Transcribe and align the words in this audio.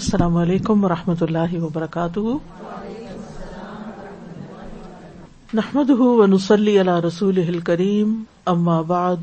السلام 0.00 0.36
علیکم 0.36 0.84
ورحمۃ 0.84 1.14
اللہ 1.20 1.62
وبرکاتہ۔ 1.62 2.20
نحمد 5.54 5.90
ونسلی 5.90 6.80
علی 6.80 6.90
رسول 7.06 7.38
الکریم، 7.38 8.22
اما 8.46 8.80
بعد، 8.80 9.16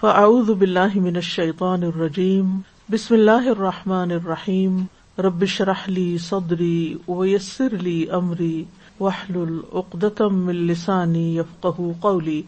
فاعوذ 0.00 0.50
باللہ 0.50 0.94
من 0.94 1.16
الشیطان 1.16 1.82
الرجیم، 1.82 2.60
بسم 2.90 3.14
اللہ 3.14 3.48
الرحمٰن 3.48 4.10
الرحیم 4.10 4.84
ربش 5.18 5.60
رحلی 5.60 6.18
صدری 6.18 6.96
ویسر 7.08 7.76
لی 7.80 8.06
امری 8.10 8.64
وحل 9.00 9.36
العقدم 9.36 10.48
السانی 10.48 11.36
یفقہ 11.36 11.80
قولی۔ 12.00 12.42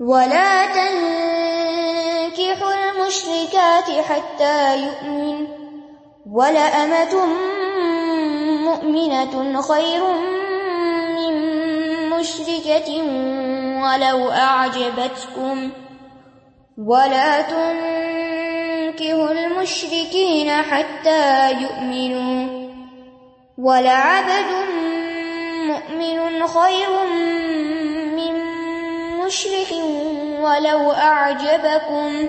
ولا 0.00 0.66
تنكحوا 0.74 2.72
المشركات 2.72 3.90
حتى 4.10 4.56
يؤمن 4.84 5.69
ولأمة 6.32 7.26
مؤمنة 8.64 9.62
خير 9.62 10.02
من 11.16 11.34
مشركة 12.10 13.02
ولو 13.82 14.30
أعجبتكم 14.30 15.70
ولا 16.78 17.40
تنكحوا 17.42 19.30
المشركين 19.30 20.50
حتى 20.50 21.52
يؤمنوا 21.52 22.70
ولعبد 23.58 24.46
مؤمن 25.66 26.46
خير 26.46 26.90
من 28.16 28.34
مشرك 29.24 29.72
ولو 30.40 30.92
أعجبكم 30.92 32.28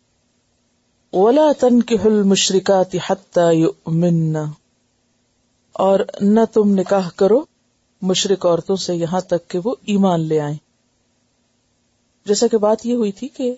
ولا 1.13 1.51
تنكحوا 1.59 2.13
المشركات 2.13 2.95
حتى 3.09 3.53
يؤمن۔ 3.53 4.35
اور 5.73 5.99
نہ 6.21 6.39
تم 6.53 6.79
نکاح 6.79 7.09
کرو 7.15 7.43
مشرق 8.01 8.45
عورتوں 8.45 8.75
سے 8.75 8.95
یہاں 8.95 9.21
تک 9.21 9.47
کہ 9.47 9.59
وہ 9.63 9.75
ایمان 9.85 10.19
لے 10.19 10.39
آئیں۔ 10.39 10.57
جیسا 12.25 12.47
کہ 12.47 12.57
بات 12.57 12.85
یہ 12.85 12.93
ہوئی 12.93 13.11
تھی 13.11 13.27
کہ 13.27 13.55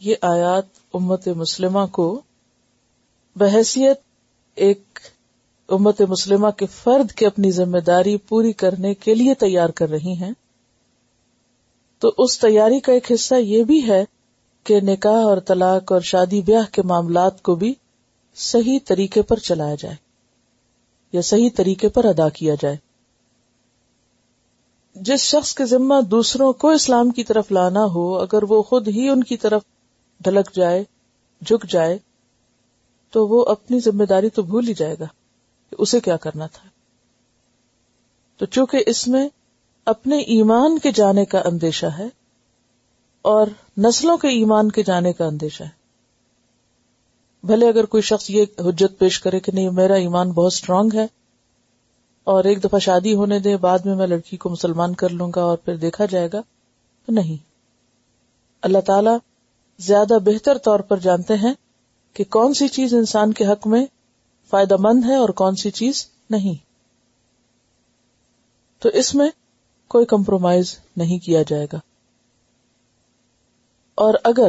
یہ 0.00 0.14
آیات 0.20 0.64
امت 0.94 1.28
مسلمہ 1.28 1.86
کو 1.92 2.20
بحثیت 3.36 4.00
ایک 4.54 4.98
امت 5.68 6.00
مسلمہ 6.00 6.50
کے 6.50 6.66
فرد 6.66 7.12
کے 7.12 7.26
اپنی 7.26 7.50
ذمہ 7.50 7.78
داری 7.78 8.16
پوری 8.16 8.52
کرنے 8.52 8.94
کے 8.94 9.14
لیے 9.14 9.34
تیار 9.34 9.68
کر 9.68 9.88
رہی 9.88 10.12
ہیں۔ 10.12 10.32
تو 11.98 12.12
اس 12.18 12.38
تیاری 12.38 12.80
کا 12.80 12.92
ایک 12.92 13.12
حصہ 13.12 13.34
یہ 13.34 13.64
بھی 13.64 13.88
ہے 13.88 14.04
کہ 14.68 14.80
نکاح 14.80 15.22
اور 15.24 15.38
طلاق 15.38 15.92
اور 15.92 16.00
شادی 16.00 16.42
بیاہ 16.42 16.72
کے 16.72 16.82
معاملات 16.82 17.42
کو 17.42 17.54
بھی 17.54 17.74
صحیح 18.34 18.78
طریقے 18.84 19.22
پر 19.22 19.36
چلایا 19.36 19.74
جائے 19.74 19.94
یا 21.12 21.22
صحیح 21.22 21.48
طریقے 21.56 21.88
پر 21.88 22.04
ادا 22.04 22.28
کیا 22.28 22.54
جائے۔ 22.60 22.76
جس 24.94 25.20
شخص 25.20 25.54
کے 25.54 25.64
ذمہ 25.64 26.00
دوسروں 26.00 26.52
کو 26.52 26.70
اسلام 26.70 27.10
کی 27.10 27.24
طرف 27.24 27.52
لانا 27.52 27.84
ہو، 27.84 28.18
اگر 28.18 28.42
وہ 28.42 28.62
خود 28.62 28.88
ہی 28.88 29.08
ان 29.08 29.24
کی 29.24 29.36
طرف 29.36 29.62
ڈھلک 30.20 30.56
جائے، 30.56 30.84
جھک 31.46 31.70
جائے، 31.70 31.98
تو 33.10 33.28
وہ 33.28 33.44
اپنی 33.44 33.80
ذمہ 33.80 34.04
داری 34.04 34.30
تو 34.30 34.42
بھول 34.42 34.68
ہی 34.68 34.74
جائے 34.74 34.96
گا 35.00 35.06
کہ 35.70 35.76
اسے 35.78 36.00
کیا 36.00 36.16
کرنا 36.16 36.46
تھا۔ 36.46 36.68
تو 38.36 38.46
چونکہ 38.46 38.78
اس 38.86 39.08
میں 39.08 39.28
اپنے 39.84 40.18
ایمان 40.18 40.78
کے 40.78 40.92
جانے 40.92 41.24
کا 41.24 41.42
اندیشہ 41.44 41.86
ہے 41.86 42.08
اور 43.30 43.46
نسلوں 43.78 44.16
کے 44.16 44.28
ایمان 44.28 44.70
کے 44.70 44.82
جانے 44.82 45.12
کا 45.12 45.24
اندیشہ 45.24 45.62
ہے۔ 45.62 45.68
بھلے 47.44 47.68
اگر 47.68 47.84
کوئی 47.84 48.02
شخص 48.02 48.30
یہ 48.30 48.44
حجت 48.58 48.98
پیش 48.98 49.20
کرے 49.20 49.40
کہ 49.40 49.52
نہیں، 49.52 49.70
میرا 49.70 49.94
ایمان 49.94 50.30
بہت 50.30 50.52
اسٹرانگ 50.52 50.90
ہے 50.94 51.06
اور 52.24 52.44
ایک 52.44 52.64
دفعہ 52.64 52.78
شادی 52.78 53.14
ہونے 53.14 53.38
دے، 53.38 53.56
بعد 53.56 53.78
میں 53.78 53.94
میں 53.94 54.06
لڑکی 54.06 54.36
کو 54.36 54.48
مسلمان 54.48 54.94
کر 54.94 55.08
لوں 55.08 55.32
گا 55.36 55.42
اور 55.42 55.58
پھر 55.58 55.76
دیکھا 55.76 56.04
جائے 56.06 56.28
گا، 56.32 56.40
تو 57.06 57.12
نہیں۔ 57.12 57.36
اللہ 58.62 58.78
تعالی 58.78 59.10
زیادہ 59.78 60.18
بہتر 60.24 60.58
طور 60.58 60.80
پر 60.80 60.96
جانتے 60.96 61.34
ہیں 61.34 61.54
کہ 62.14 62.24
کون 62.24 62.54
سی 62.54 62.68
چیز 62.68 62.94
انسان 62.94 63.32
کے 63.32 63.46
حق 63.46 63.66
میں 63.66 63.86
فائدہ 64.50 64.76
مند 64.78 65.04
ہے 65.04 65.16
اور 65.16 65.28
کون 65.28 65.54
سی 65.54 65.70
چیز 65.70 66.06
نہیں۔ 66.30 66.54
تو 68.82 68.88
اس 68.88 69.14
میں 69.14 69.30
کوئی 69.88 70.06
کمپرومائز 70.06 70.78
نہیں 70.96 71.18
کیا 71.18 71.42
جائے 71.48 71.66
گا۔ 71.72 71.78
اور 73.98 74.14
اگر 74.24 74.48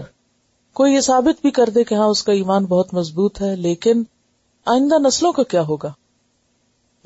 کوئی 0.73 0.93
یہ 0.93 0.99
ثابت 0.99 1.41
بھی 1.41 1.51
کر 1.51 1.69
دے 1.69 1.83
کہ 1.83 1.95
ہاں 1.95 2.07
اس 2.07 2.23
کا 2.23 2.31
ایمان 2.31 2.65
بہت 2.65 2.93
مضبوط 2.93 3.41
ہے، 3.41 3.55
لیکن 3.55 4.03
آئندہ 4.65 5.07
نسلوں 5.07 5.31
کا 5.31 5.43
کیا 5.43 5.61
ہوگا؟ 5.61 5.93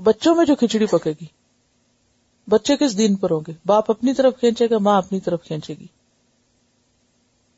بچوں 0.04 0.36
میں 0.36 0.46
جو 0.46 0.56
کھچڑی 0.56 0.86
پکے 0.86 1.12
گی، 1.12 1.26
بچے 2.50 2.78
کس 2.78 2.98
دین 2.98 3.16
پر 3.16 3.32
ہوں 3.32 3.42
گے؟ 3.48 3.53
باپ 3.66 3.92
اپنی 3.92 4.14
طرف 4.14 4.40
کھینچے 4.40 4.70
گا، 4.70 4.78
ماں 4.78 4.98
اپنی 4.98 5.20
طرف 5.20 5.44
کھینچے 5.44 5.73
گی۔ 5.73 5.88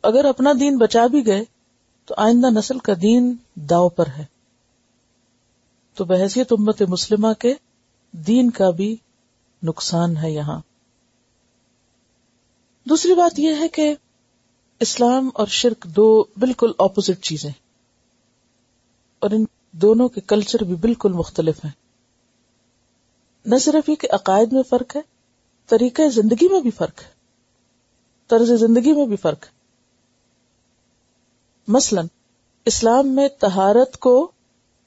اگر 0.01 0.25
اپنا 0.25 0.53
دین 0.59 0.77
بچا 0.77 1.07
بھی 1.07 1.25
گئے، 1.25 1.43
تو 2.05 2.15
آئندہ 2.17 2.47
نسل 2.49 2.79
کا 2.79 2.93
دین 3.01 3.35
داؤ 3.55 3.89
پر 3.89 4.07
ہے۔ 4.17 4.25
تو 5.93 6.05
بحثیت 6.05 6.51
امت 6.51 6.81
مسلمہ 6.81 7.33
کے 7.39 7.53
دین 8.11 8.49
کا 8.49 8.69
بھی 8.69 8.95
نقصان 9.63 10.17
ہے 10.17 10.31
یہاں۔ 10.31 10.59
دوسری 12.85 13.13
بات 13.13 13.39
یہ 13.39 13.55
ہے 13.59 13.67
کہ 13.67 13.95
اسلام 14.79 15.29
اور 15.33 15.47
شرک 15.47 15.83
دو 15.83 16.25
بالکل 16.37 16.71
اپوزٹ 16.77 17.23
چیزیں۔ 17.23 17.51
اور 19.19 19.31
ان 19.31 19.45
دونوں 19.71 20.07
کے 20.07 20.21
کلچر 20.21 20.63
بھی 20.63 20.75
بالکل 20.75 21.13
مختلف 21.13 21.65
ہیں۔ 21.65 21.71
نہ 23.45 23.55
صرف 23.57 23.89
یہ 23.89 23.95
کہ 23.95 24.07
عقائد 24.11 24.53
میں 24.53 24.63
فرق 24.63 24.95
ہے، 24.95 25.01
طریقہ 25.65 26.09
زندگی 26.09 26.47
میں 26.51 26.61
بھی 26.61 26.71
فرق 26.71 27.01
ہے۔ 27.01 27.09
طرز 28.27 28.51
زندگی 28.51 28.93
میں 28.93 29.05
بھی 29.05 29.15
فرق 29.15 29.43
ہے۔ 29.43 29.49
مثلا، 31.67 32.01
اسلام 32.65 33.07
میں 33.07 33.27
تہارت 33.27 33.97
کو 33.97 34.31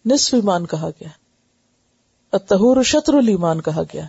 نصف 0.07 0.35
ایمان 0.35 0.67
کہا 0.67 0.89
گیا۔ 0.91 1.09
تہور 2.39 2.83
شطر 2.83 3.15
المان 3.15 3.61
کہا 3.61 3.83
گیا۔ 3.83 4.07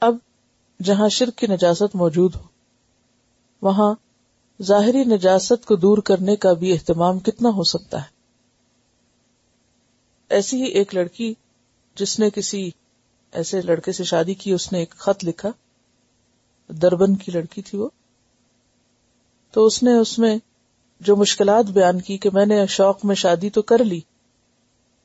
اب، 0.00 0.16
جہاں 0.82 1.08
شرک 1.08 1.36
کی 1.36 1.46
نجاست 1.46 1.96
موجود 1.96 2.34
ہو 2.34 2.49
وہاں 3.62 3.94
ظاہری 4.62 5.04
نجاست 5.04 5.66
کو 5.66 5.76
دور 5.76 5.98
کرنے 5.98 6.36
کا 6.36 6.52
بھی 6.52 6.72
اہتمام 6.72 7.18
کتنا 7.18 7.48
ہو 7.48 7.62
سکتا 7.62 8.02
ہے۔ 8.02 8.20
ایسی 10.28 10.62
ہی 10.62 10.68
ایک 10.68 10.94
لڑکی 10.94 11.34
جس 11.94 12.18
نے 12.18 12.30
کسی 12.30 12.70
ایسے 13.32 13.62
لڑکے 13.62 13.92
سے 13.92 14.04
شادی 14.04 14.34
کی، 14.34 14.52
اس 14.52 14.72
نے 14.72 14.78
ایک 14.78 14.90
خط 14.90 15.24
لکھا۔ 15.24 15.48
دربن 16.68 17.16
کی 17.16 17.32
لڑکی 17.32 17.62
تھی 17.62 17.78
وہ۔ 17.78 17.88
تو 19.50 19.66
اس 19.66 19.82
نے 19.82 19.92
اس 19.92 20.18
میں 20.18 20.38
جو 21.00 21.16
مشکلات 21.16 21.64
بیان 21.64 22.00
کی 22.00 22.18
کہ 22.18 22.30
میں 22.32 22.46
نے 22.46 22.66
شوق 22.66 23.04
میں 23.04 23.14
شادی 23.14 23.50
تو 23.50 23.62
کر 23.62 23.84
لی، 23.84 24.00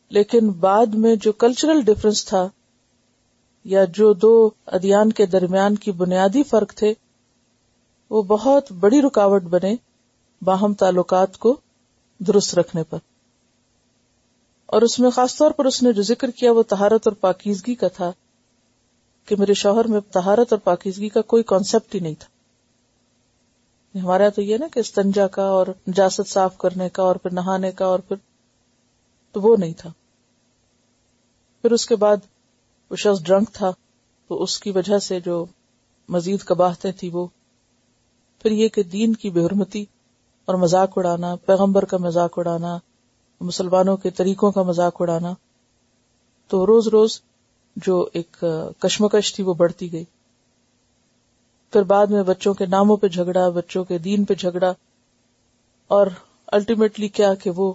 لیکن 0.09 0.49
بعد 0.49 0.85
میں 0.85 1.15
جو 1.15 1.31
کلچرل 1.31 1.81
ڈفرنس 1.81 2.25
تھا 2.25 2.49
یا 3.63 3.83
جو 3.83 4.13
دو 4.13 4.49
ادیان 4.65 5.11
کے 5.11 5.25
درمیان 5.25 5.75
کی 5.75 5.91
بنیادی 5.91 6.43
فرق 6.43 6.73
تھے 6.73 6.93
وہ 8.09 8.21
بہت 8.21 8.71
بڑی 8.71 9.01
رکاوٹ 9.01 9.43
بنے 9.43 9.75
باہم 10.41 10.73
تعلقات 10.73 11.37
کو 11.37 11.59
درست 12.19 12.59
رکھنے 12.59 12.83
پر۔ 12.83 12.97
اور 14.65 14.81
اس 14.81 14.99
میں 14.99 15.09
خاص 15.09 15.37
طور 15.37 15.51
پر 15.51 15.65
اس 15.65 15.83
نے 15.83 15.93
جو 15.93 16.01
ذکر 16.01 16.31
کیا 16.31 16.51
وہ 16.51 16.63
تہارت 16.63 17.07
اور 17.07 17.11
پاکیزگی 17.11 17.75
کا 17.75 17.87
تھا 17.87 18.11
کہ 19.25 19.35
میرے 19.39 19.53
شوہر 19.53 19.87
میں 19.87 19.99
تہارت 19.99 20.53
اور 20.53 20.59
پاکیزگی 20.59 21.09
کا 21.09 21.21
کوئی 21.21 21.43
کانسیپٹ 21.43 21.95
ہی 21.95 21.99
نہیں 21.99 22.15
تھا۔ 22.19 22.35
ہمارے 23.99 24.23
یہاں 24.23 24.31
تو 24.31 24.41
یہ 24.41 24.57
نا 24.57 24.67
کہ 24.73 24.79
استنجا 24.79 25.27
کا 25.27 25.43
اور 25.43 25.67
نجاست 25.67 26.29
صاف 26.29 26.57
کرنے 26.57 26.89
کا 26.89 27.03
اور 27.03 27.15
پھر 27.15 27.33
نہانے 27.33 27.71
کا 27.71 27.85
اور 27.85 27.99
پھر 27.99 28.15
تو 29.31 29.41
وہ 29.41 29.57
نہیں 29.57 29.73
تھا۔ 29.77 29.91
پھر 31.61 31.71
اس 31.71 31.85
کے 31.85 31.95
بعد 31.95 32.17
وہ 32.91 32.95
شخص 32.95 33.23
ڈرنک 33.23 33.49
تھا 33.53 33.71
تو 34.27 34.43
اس 34.43 34.59
کی 34.59 34.71
وجہ 34.71 34.99
سے 34.99 35.19
جو 35.19 35.45
مزید 36.09 36.43
کباہتیں 36.43 36.91
تھی 36.91 37.09
وہ 37.09 37.27
پھر 38.41 38.51
یہ 38.51 38.67
کہ 38.67 38.83
دین 38.83 39.13
کی 39.13 39.29
بے 39.29 39.45
حرمتی 39.45 39.85
اور 40.47 40.55
مذاق 40.55 40.97
اڑانا، 40.97 41.35
پیغمبر 41.35 41.85
کا 41.85 41.97
مذاق 41.97 42.39
اڑانا، 42.39 42.77
مسلمانوں 43.41 43.95
کے 43.97 44.09
طریقوں 44.09 44.51
کا 44.51 44.63
مذاق 44.63 45.01
اڑانا، 45.01 45.33
تو 46.51 46.65
روز 46.65 46.87
روز 46.87 47.19
جو 47.75 48.07
ایک 48.13 48.43
کشمکش 48.79 49.33
تھی 49.35 49.43
وہ 49.43 49.53
بڑھتی 49.53 49.91
گئی۔ 49.91 50.03
پھر 51.73 51.83
بعد 51.83 52.07
میں 52.07 52.23
بچوں 52.23 52.53
کے 52.53 52.65
ناموں 52.65 52.97
پہ 52.97 53.07
جھگڑا، 53.07 53.47
بچوں 53.49 53.83
کے 53.83 53.97
دین 53.97 54.23
پہ 54.23 54.33
جھگڑا، 54.33 54.73
اور 55.91 56.07
الٹیمیٹلی 56.47 57.07
کیا 57.07 57.33
کہ 57.33 57.49
وہ، 57.49 57.73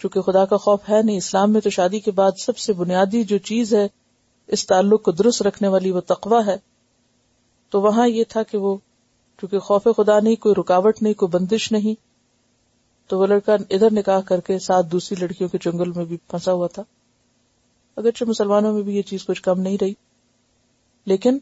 چونکہ 0.00 0.20
خدا 0.20 0.44
کا 0.44 0.56
خوف 0.56 0.88
ہے 0.88 1.02
نہیں، 1.02 1.16
اسلام 1.16 1.52
میں 1.52 1.60
تو 1.60 1.70
شادی 1.70 2.00
کے 2.00 2.10
بعد 2.10 2.38
سب 2.38 2.58
سے 2.58 2.72
بنیادی 2.72 3.22
جو 3.24 3.38
چیز 3.38 3.74
ہے، 3.74 3.86
اس 4.48 4.66
تعلق 4.66 5.02
کو 5.02 5.12
درست 5.12 5.42
رکھنے 5.42 5.68
والی 5.68 5.90
وہ 5.90 6.00
تقوا 6.06 6.44
ہے۔ 6.46 6.56
تو 7.72 7.80
وہاں 7.80 8.08
یہ 8.08 8.24
تھا 8.28 8.42
کہ 8.42 8.58
وہ 8.58 8.76
چونکہ 9.40 9.58
خوف 9.58 9.86
خدا 9.96 10.20
نہیں، 10.20 10.36
کوئی 10.36 10.54
رکاوٹ 10.60 11.02
نہیں، 11.02 11.14
کوئی 11.14 11.30
بندش 11.30 11.72
نہیں۔ 11.72 11.94
تو 13.10 13.18
وہ 13.18 13.26
لڑکا 13.26 13.52
ادھر 13.70 13.92
نکاح 13.92 14.20
کر 14.20 14.40
کے 14.40 14.58
ساتھ 14.58 14.86
دوسری 14.86 15.20
لڑکیوں 15.20 15.48
کے 15.48 15.58
چنگل 15.58 15.92
میں 15.92 16.04
بھی 16.04 16.16
پھنسا 16.16 16.52
ہوا 16.52 16.66
تھا۔ 16.66 16.82
اگرچہ 17.96 18.24
مسلمانوں 18.24 18.72
میں 18.72 18.82
بھی 18.82 18.96
یہ 18.96 19.02
چیز 19.02 19.26
کچھ 19.26 19.42
کم 19.42 19.60
نہیں 19.60 19.76
رہی۔ 19.80 19.94
لیکن 21.04 21.38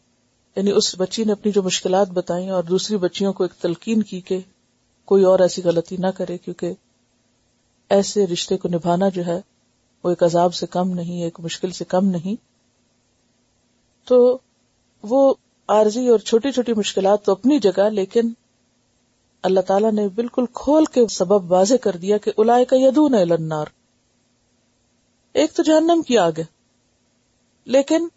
یعنی 0.56 0.70
اس 0.70 0.94
بچی 0.98 1.24
نے 1.24 1.32
اپنی 1.32 1.52
جو 1.52 1.62
مشکلات 1.62 2.08
بتائی 2.08 2.48
اور 2.48 2.62
دوسری 2.62 2.96
بچیوں 2.96 3.32
کو 3.32 3.44
ایک 3.44 3.62
تلقین 3.62 4.02
کی 4.02 4.20
کہ 4.20 4.38
کوئی 5.04 5.24
اور 5.24 5.38
ایسی 5.38 5.62
غلطی 5.62 5.96
نہ 5.96 6.06
کرے، 6.06 6.38
کیونکہ 6.38 6.72
ایسے 7.88 8.26
رشتے 8.26 8.56
کو 8.56 8.68
نبھانا 8.68 9.08
جو 9.08 9.26
ہے، 9.26 9.40
وہ 10.04 10.08
ایک 10.08 10.22
عذاب 10.22 10.54
سے 10.54 10.66
کم 10.66 10.90
نہیں، 10.90 11.22
ایک 11.22 11.40
مشکل 11.40 11.70
سے 11.70 11.84
کم 11.84 12.06
نہیں۔ 12.06 12.34
تو 14.08 14.38
وہ 15.02 15.34
عارضی 15.68 16.08
اور 16.08 16.18
چھوٹی 16.18 16.50
چھوٹی 16.50 16.72
مشکلات 16.74 17.24
تو 17.24 17.32
اپنی 17.32 17.58
جگہ، 17.58 17.90
لیکن 17.90 18.32
اللہ 19.42 19.60
تعالیٰ 19.60 19.92
نے 19.92 20.08
بالکل 20.08 20.44
کھول 20.54 20.84
کے 20.84 21.06
سبب 21.08 21.52
واضح 21.52 21.74
کر 21.74 21.96
دیا 21.96 22.16
کہ 22.16 22.32
الائے 22.38 22.64
کا 22.64 22.76
یدون 22.78 23.14
النار۔ 23.14 23.66
ایک 25.32 25.52
تو 25.52 25.62
جہنم 25.62 26.02
کی 26.02 26.18
آگ 26.18 26.32
ہے۔ 26.38 26.44
لیکن 27.64 28.08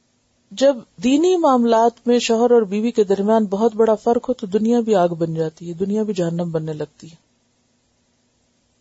جب 0.51 0.75
دینی 1.03 1.37
معاملات 1.37 2.07
میں 2.07 2.19
شوہر 2.19 2.51
اور 2.51 2.61
بیوی 2.61 2.91
کے 2.91 3.03
درمیان 3.03 3.45
بہت 3.45 3.75
بڑا 3.75 3.95
فرق 3.95 4.29
ہو 4.29 4.33
تو 4.33 4.47
دنیا 4.47 4.79
بھی 4.79 4.95
آگ 4.95 5.09
بن 5.09 5.33
جاتی 5.33 5.69
ہے، 5.69 5.73
دنیا 5.73 6.03
بھی 6.03 6.13
جہنم 6.13 6.51
بننے 6.51 6.73
لگتی 6.73 7.09
ہے۔ 7.09 7.15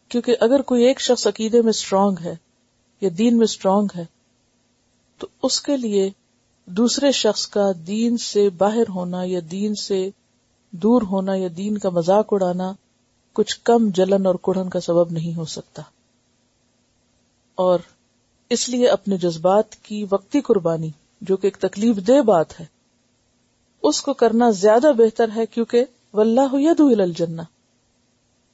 کیونکہ 0.09 0.37
اگر 0.41 0.63
کوئی 0.63 0.85
ایک 0.85 1.01
شخص 1.01 1.27
عقیدے 1.27 1.63
میں 1.63 1.71
اسٹرانگ 1.71 2.15
ہے 2.25 2.37
یا 3.01 3.11
دین 3.19 3.37
میں 3.37 3.45
اسٹرانگ 3.45 3.87
ہے، 3.97 4.05
تو 5.19 5.27
اس 5.43 5.61
کے 5.61 5.77
لیے 5.77 6.11
دوسرے 6.71 7.13
شخص 7.13 7.47
کا 7.47 7.71
دین 7.87 8.17
سے 8.17 8.51
باہر 8.51 8.89
ہونا 8.89 9.23
یا 9.25 9.41
دین 9.51 9.75
سے 9.75 10.11
دور 10.71 11.03
ہونا 11.03 11.35
یا 11.35 11.49
دین 11.57 11.79
کا 11.79 11.91
مذاق 11.91 12.33
اڑانا 12.33 12.73
کچھ 13.33 13.61
کم 13.65 13.89
جلن 13.95 14.27
اور 14.27 14.35
کڑن 14.35 14.69
کا 14.69 14.81
سبب 14.81 15.11
نہیں 15.11 15.35
ہو 15.35 15.45
سکتا۔ 15.45 15.83
اور 17.55 17.79
اس 18.51 18.69
لیے 18.69 18.89
اپنے 18.89 19.17
جذبات 19.17 19.75
کی 19.75 20.07
وقتی 20.11 20.41
قربانی، 20.41 20.91
جو 21.21 21.37
کہ 21.37 21.47
ایک 21.47 21.57
تکلیف 21.57 21.97
دہ 21.97 22.23
بات 22.23 22.61
ہے، 22.61 22.65
اس 23.83 24.03
کو 24.03 24.13
کرنا 24.13 24.51
زیادہ 24.51 24.93
بہتر 24.99 25.29
ہے 25.37 25.47
کیونکہ 25.47 25.85
واللہ 26.13 26.49
ید 26.53 27.01
الجنہ۔ 27.01 27.43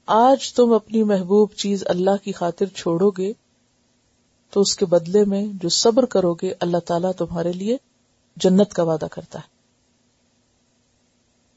آج 0.07 0.55
تم 0.55 0.73
اپنی 0.73 1.03
محبوب 1.03 1.53
چیز 1.53 1.85
اللہ 1.87 2.25
کی 2.25 2.33
خاطر 2.33 2.67
چھوڑو 2.67 3.11
گے، 3.11 3.33
تو 4.51 4.61
اس 4.61 4.77
کے 4.77 4.87
بدلے 4.87 5.25
میں 5.25 5.47
جو 5.63 5.69
صبر 5.69 6.05
کرو 6.05 6.35
گے، 6.35 6.55
اللہ 6.61 6.79
تعالیٰ 6.79 7.13
تمہارے 7.13 7.53
لیے 7.53 7.77
جنت 8.37 8.75
کا 8.75 8.83
وعدہ 8.83 9.07
کرتا 9.11 9.39
ہے۔ 9.39 9.55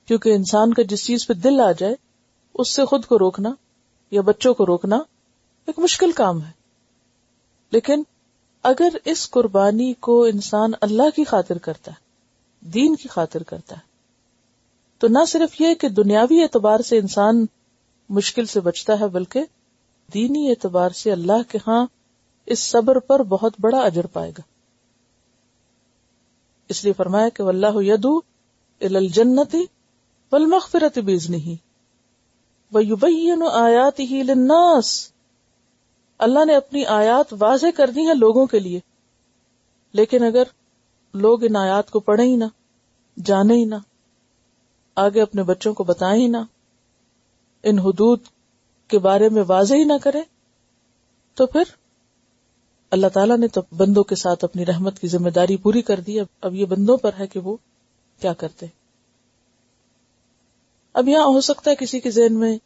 کیونکہ 0.06 0.30
انسان 0.30 0.74
کا 0.74 0.82
جس 0.82 1.06
چیز 1.06 1.28
پہ 1.28 1.34
دل 1.34 1.62
آ 1.62 1.72
جائے، 1.72 1.96
اس 2.54 2.70
سے 2.70 2.86
خود 2.86 3.06
کو 3.06 3.20
روکنا 3.20 3.54
یا 4.12 4.22
بچوں 4.22 4.54
کو 4.54 4.66
روکنا 4.66 4.96
ایک 5.66 5.80
مشکل 5.80 6.12
کام 6.12 6.44
ہے۔ 6.44 6.52
لیکن 7.72 8.04
اگر 8.64 8.90
اس 9.06 9.30
قربانی 9.30 9.94
کو 9.94 10.24
انسان 10.24 10.72
اللہ 10.82 11.16
کی 11.16 11.24
خاطر 11.24 11.58
کرتا 11.58 11.92
ہے، 11.92 12.08
دین 12.70 12.96
کی 12.96 13.10
خاطر 13.10 13.44
کرتا 13.44 13.76
ہے، 13.76 13.82
تو 14.98 15.08
نہ 15.08 15.26
صرف 15.28 15.62
یہ 15.62 15.74
کہ 15.74 15.90
دنیاوی 15.90 16.42
اعتبار 16.42 16.80
سے 16.80 16.98
انسان 16.98 17.46
مشکل 18.10 18.46
سے 18.46 18.60
بچتا 18.60 19.00
ہے، 19.00 19.08
بلکہ 19.08 19.44
دینی 20.14 20.50
اعتبار 20.50 20.90
سے 20.90 21.12
اللہ 21.12 21.52
کے 21.52 21.58
ہاں 21.68 21.86
اس 22.46 22.60
صبر 22.60 23.00
پر 23.00 23.24
بہت 23.24 23.54
بڑا 23.60 23.80
اجر 23.80 24.06
پائے 24.06 24.32
گا۔ 24.38 24.57
اس 26.70 26.84
لیے 26.84 26.94
فرمایا 26.94 27.30
کہ 27.30 27.42
اللہ 27.42 27.76
یدو 27.76 28.18
الجنتی 28.82 29.66
والمغفرت 30.32 30.98
بیزنی 30.98 31.56
ویبین 32.74 33.44
آیات 33.54 34.00
ہی 34.00 34.24
للناس۔ 34.24 35.12
اللہ 36.18 36.46
نے 36.46 36.56
اپنی 36.56 36.86
آیات 36.86 37.34
واضح 37.40 37.66
کر 37.76 37.90
دی 37.90 38.02
ہیں 38.02 38.14
لوگوں 38.14 38.46
کے 38.46 38.60
لیے۔ 38.60 38.80
لیکن 39.94 40.24
اگر 40.24 40.44
لوگ 41.14 41.44
ان 41.44 41.56
آیات 41.56 41.92
کو 41.92 42.00
پڑھیں 42.00 42.26
ہی 42.26 42.36
نہ 42.36 42.46
جانے 43.26 43.54
ہی 43.54 43.66
نہ، 43.66 43.76
آگے 44.96 45.22
اپنے 45.22 45.44
بچوں 45.44 45.74
کو 45.74 45.84
بتائیں 45.84 46.22
ہی 46.22 46.28
نہ، 46.28 46.38
ان 47.64 47.80
حدود 47.80 48.20
کے 48.88 49.00
بارے 49.00 49.30
میں 49.30 49.44
واضح 49.48 49.74
ہی 49.74 49.84
نہ 49.84 49.94
کریں، 50.04 50.22
تو 51.34 51.48
پھر 51.48 51.64
اللہ 52.92 53.08
تعالیٰ 53.08 53.38
نے 53.38 53.48
تو 53.48 53.62
بندوں 53.78 54.04
کے 54.04 54.16
ساتھ 54.16 54.44
اپنی 54.44 54.66
رحمت 54.66 55.00
کی 55.00 55.08
ذمہ 55.08 55.30
داری 55.30 55.58
پوری 55.58 55.82
کر 55.82 56.00
دی، 56.00 56.20
اب 56.42 56.56
یہ 56.56 56.66
بندوں 56.66 56.98
پر 56.98 57.12
ہے 57.20 57.28
کہ 57.28 57.40
وہ 57.40 57.58
کیا 58.20 58.34
کرتے؟ 58.34 58.66
اب 60.94 61.08
یہاں 61.08 61.26
ہو 61.26 61.42
سکتا 61.42 61.72
ہے 61.72 61.76
کسی 61.76 62.00
کے 62.00 62.12
ذہن 62.12 62.40
میں 62.40 62.58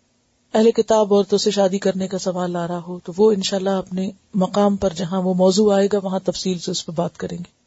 اہل 0.54 0.72
کتاب 0.72 1.14
عورتوں 1.14 1.38
سے 1.38 1.52
شادی 1.52 1.80
کرنے 1.80 2.08
کا 2.08 2.18
سوال 2.18 2.56
آ 2.56 2.68
رہا 2.68 2.80
ہو، 2.80 3.00
تو 3.04 3.14
وہ 3.18 3.32
انشاءاللہ 3.32 3.70
اپنے 3.70 4.12
مقام 4.36 4.76
پر 4.76 4.94
جہاں 4.94 5.22
وہ 5.22 5.34
موضوع 5.34 5.74
آئے 5.74 5.88
گا، 5.94 6.00
وہاں 6.04 6.20
تفصیل 6.20 6.60
سے 6.60 6.72
اس 6.72 6.86
پہ 6.86 6.92
بات 6.96 7.18
کریں 7.18 7.38
گے۔ 7.38 7.62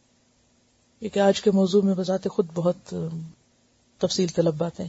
کیونکہ 1.00 1.20
آج 1.20 1.40
کے 1.40 1.50
موضوع 1.50 1.82
میں 1.82 1.94
بذات 1.94 2.28
خود 2.30 2.46
بہت 2.54 2.94
تفصیل 3.98 4.26
طلب 4.26 4.54
باتیں۔ 4.58 4.86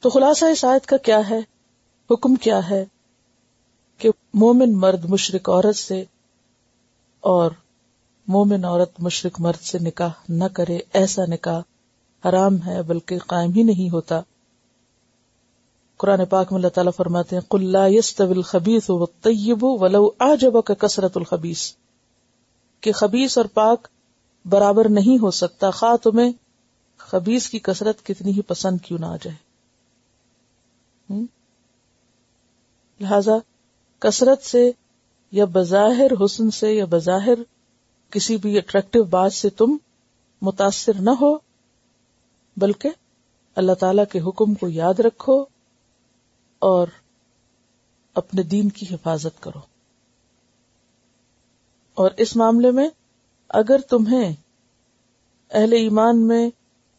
تو 0.00 0.10
خلاصہ 0.10 0.44
اس 0.44 0.64
آیت 0.64 0.86
کا 0.86 0.96
کیا 0.96 1.30
ہے؟ 1.30 1.40
حکم 2.10 2.34
کیا 2.34 2.70
ہے؟ 2.70 2.84
کہ 4.00 4.10
مومن 4.34 4.72
مرد 4.72 5.04
مشرق 5.04 5.50
عورت 5.50 5.76
سے 5.76 6.04
اور 7.20 7.50
مومن 8.28 8.64
عورت 8.64 8.90
مشرق 8.98 9.40
مرد 9.40 9.62
سے 9.62 9.78
نکاح 9.78 10.10
نہ 10.28 10.44
کرے، 10.52 10.78
ایسا 10.92 11.22
نکاح 11.28 11.60
حرام 12.28 12.56
ہے 12.66 12.82
بلکہ 12.82 13.18
قائم 13.18 13.52
ہی 13.52 13.62
نہیں 13.62 13.90
ہوتا۔ 13.90 14.20
قرآن 15.96 16.24
پاک 16.24 16.52
میں 16.52 16.58
اللہ 16.58 16.68
تعالیٰ 16.68 16.92
فرماتے 16.96 17.36
ہیں 17.36 17.42
قلّہ 17.48 17.88
یس 17.88 18.16
طویل 18.16 18.42
خبیس 18.42 18.90
و 18.90 19.06
ولو 19.78 20.10
آ 20.18 20.34
جب 20.34 20.52
کا 20.66 20.86
الخبیس 21.14 21.76
کہ 22.80 22.92
خبیس 22.92 23.38
اور 23.38 23.46
پاک 23.46 23.88
برابر 24.44 24.88
نہیں 24.88 25.22
ہو 25.22 25.30
سکتا، 25.30 25.70
خواہ 25.70 25.96
تمہیں 25.96 26.32
خبیس 26.98 27.50
کی 27.50 27.58
کثرت 27.58 28.06
کتنی 28.06 28.32
ہی 28.32 28.42
پسند 28.42 28.78
کیوں 28.80 28.98
نہ 28.98 29.06
آ 29.06 29.16
جائے۔ 29.22 29.38
لہذا 33.00 33.32
کثرت 34.00 34.42
سے 34.42 34.70
یا 35.32 35.44
بظاہر 35.44 36.24
حسن 36.24 36.50
سے 36.50 36.74
یا 36.74 36.84
بظاہر 36.90 37.42
کسی 38.10 38.36
بھی 38.36 38.58
اٹریکٹو 38.58 39.02
بات 39.04 39.32
سے 39.32 39.50
تم 39.50 39.76
متاثر 40.42 40.92
نہ 41.00 41.10
ہو، 41.10 41.36
بلکہ 42.56 42.88
اللہ 43.56 43.72
تعالی 43.72 44.02
کے 44.12 44.20
حکم 44.20 44.54
کو 44.54 44.68
یاد 44.68 45.00
رکھو 45.00 45.44
اور 46.58 46.86
اپنے 48.14 48.42
دین 48.42 48.68
کی 48.68 48.86
حفاظت 48.94 49.42
کرو۔ 49.42 49.60
اور 51.94 52.10
اس 52.16 52.36
معاملے 52.36 52.70
میں 52.70 52.88
اگر 53.48 53.78
تمہیں 53.78 54.32
اہل 55.50 55.72
ایمان 55.72 56.28
میں 56.28 56.50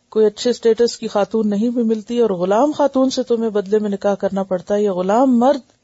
کوئی 0.09 0.25
اچھے 0.25 0.49
اسٹیٹس 0.49 0.97
کی 0.97 1.07
خاتون 1.07 1.49
نہیں 1.49 1.69
بھی 1.69 1.83
ملتی 1.83 2.19
اور 2.19 2.29
غلام 2.29 2.71
خاتون 2.71 3.09
سے 3.09 3.23
تمہیں 3.23 3.49
بدلے 3.49 3.79
میں 3.79 3.89
نکاح 3.89 4.15
کرنا 4.15 4.43
پڑتا 4.43 4.75
ہے 4.75 4.81
یا 4.81 4.93
غلام 4.93 5.39
مرد 5.39 5.80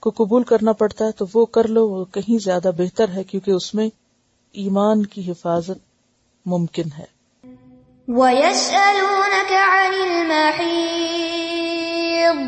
کو 0.00 0.10
قبول 0.10 0.42
کرنا 0.42 0.72
پڑتا 0.72 1.04
ہے 1.04 1.12
تو 1.12 1.24
وہ 1.34 1.46
کر 1.46 1.68
لو، 1.68 1.88
وہ 1.88 2.04
کہیں 2.04 2.44
زیادہ 2.44 2.70
بہتر 2.76 3.08
ہے 3.08 3.24
کیونکہ 3.24 3.50
اس 3.50 3.74
میں 3.74 3.88
ایمان 4.52 5.06
کی 5.06 5.30
حفاظت 5.30 5.78
ممکن 6.46 6.82
ہے۔ 6.98 7.04
وَيَسْأَلُونَكَ 8.08 9.54
عَنِ 9.54 10.10
الْمَحِيضِ 10.10 12.38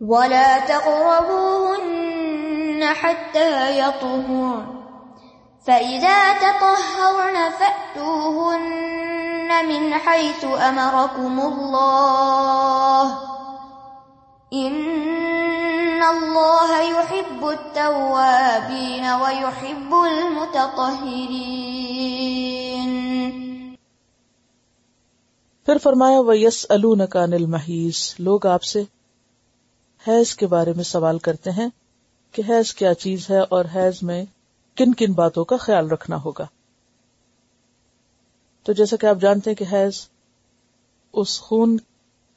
وَلَا 0.00 0.58
تَقْرَبُوهُنَّ 0.66 2.84
حَتَّى 3.00 3.78
يَطْهُرْنَ 3.78 4.81
فَإِذَا 5.66 6.32
تَطَهَّرْنَ 6.34 7.50
فَأْتُوهُنَّ 7.58 9.50
مِنْ 9.66 9.94
حَيْثُ 9.94 10.44
أَمَرَكُمُ 10.44 11.40
اللَّهُ 11.40 13.04
إِنَّ 14.52 16.02
اللَّهَ 16.02 16.80
يُحِبُّ 16.82 17.48
التَّوَّابِينَ 17.48 19.04
وَيُحِبُّ 19.04 19.94
الْمُتَطَهِّرِينَ 19.94 21.22
پھر 25.64 25.78
فرمایا 25.78 26.20
وہ 26.20 26.38
یس 26.38 26.66
الکان 26.68 27.32
لوگ 28.18 28.46
آپ 28.46 28.62
سے 28.62 28.82
حیض 30.08 30.34
کے 30.34 30.46
بارے 30.46 30.72
میں 30.76 30.84
سوال 30.84 31.18
کرتے 31.18 31.50
ہیں 31.50 31.68
کہ 32.32 32.42
حیض 32.48 32.74
کیا 32.74 32.94
چیز 32.94 33.30
ہے 33.30 33.40
اور 33.40 33.64
حیض 33.74 34.02
میں 34.02 34.24
کن 34.76 34.92
کن 34.94 35.12
باتوں 35.12 35.44
کا 35.44 35.56
خیال 35.56 35.90
رکھنا 35.90 36.16
ہوگا۔ 36.16 36.46
تو 38.66 38.72
جیسا 38.72 38.96
کہ 38.96 39.06
آپ 39.06 39.20
جانتے 39.20 39.50
ہیں 39.50 39.56
کہ 39.56 39.64
حیض 39.72 40.00
اس 41.14 41.40
خون 41.40 41.76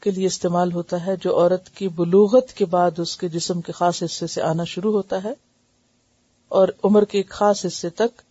کے 0.01 0.12
لیے 0.12 0.25
استعمال 0.25 0.74
ہوتا 0.74 1.06
ہے 1.06 1.15
جو 1.15 1.36
عورت 1.39 1.70
کی 1.70 1.88
بلوغت 1.88 2.54
کے 2.54 2.65
بعد 2.65 3.00
اس 3.00 3.15
کے 3.18 3.27
جسم 3.27 3.62
کے 3.62 3.72
خاص 3.72 4.01
حصے 4.04 4.27
سے 4.27 4.42
آنا 4.42 4.63
شروع 4.63 4.92
ہوتا 4.94 5.24
ہے، 5.24 5.34
اور 6.51 6.68
عمر 6.84 7.06
کے 7.06 7.18
ایک 7.18 7.30
خاص 7.30 7.65
حصے 7.65 7.89
تک 7.89 8.22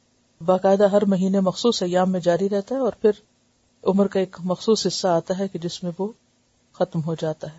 باقاعدہ 0.41 0.89
ہر 0.89 1.05
مہینے 1.05 1.41
مخصوص 1.41 1.83
ایام 1.83 2.13
میں 2.13 2.21
جاری 2.21 2.49
رہتا 2.49 2.75
ہے، 2.75 2.81
اور 2.81 2.93
پھر 3.01 3.23
عمر 3.85 4.07
کا 4.07 4.21
ایک 4.21 4.37
مخصوص 4.45 4.87
حصہ 4.87 5.09
آتا 5.09 5.39
ہے 5.39 5.49
کہ 5.49 5.59
جس 5.59 5.83
میں 5.83 5.93
وہ 5.99 6.11
ختم 6.75 7.03
ہو 7.03 7.15
جاتا 7.15 7.53
ہے۔ 7.53 7.59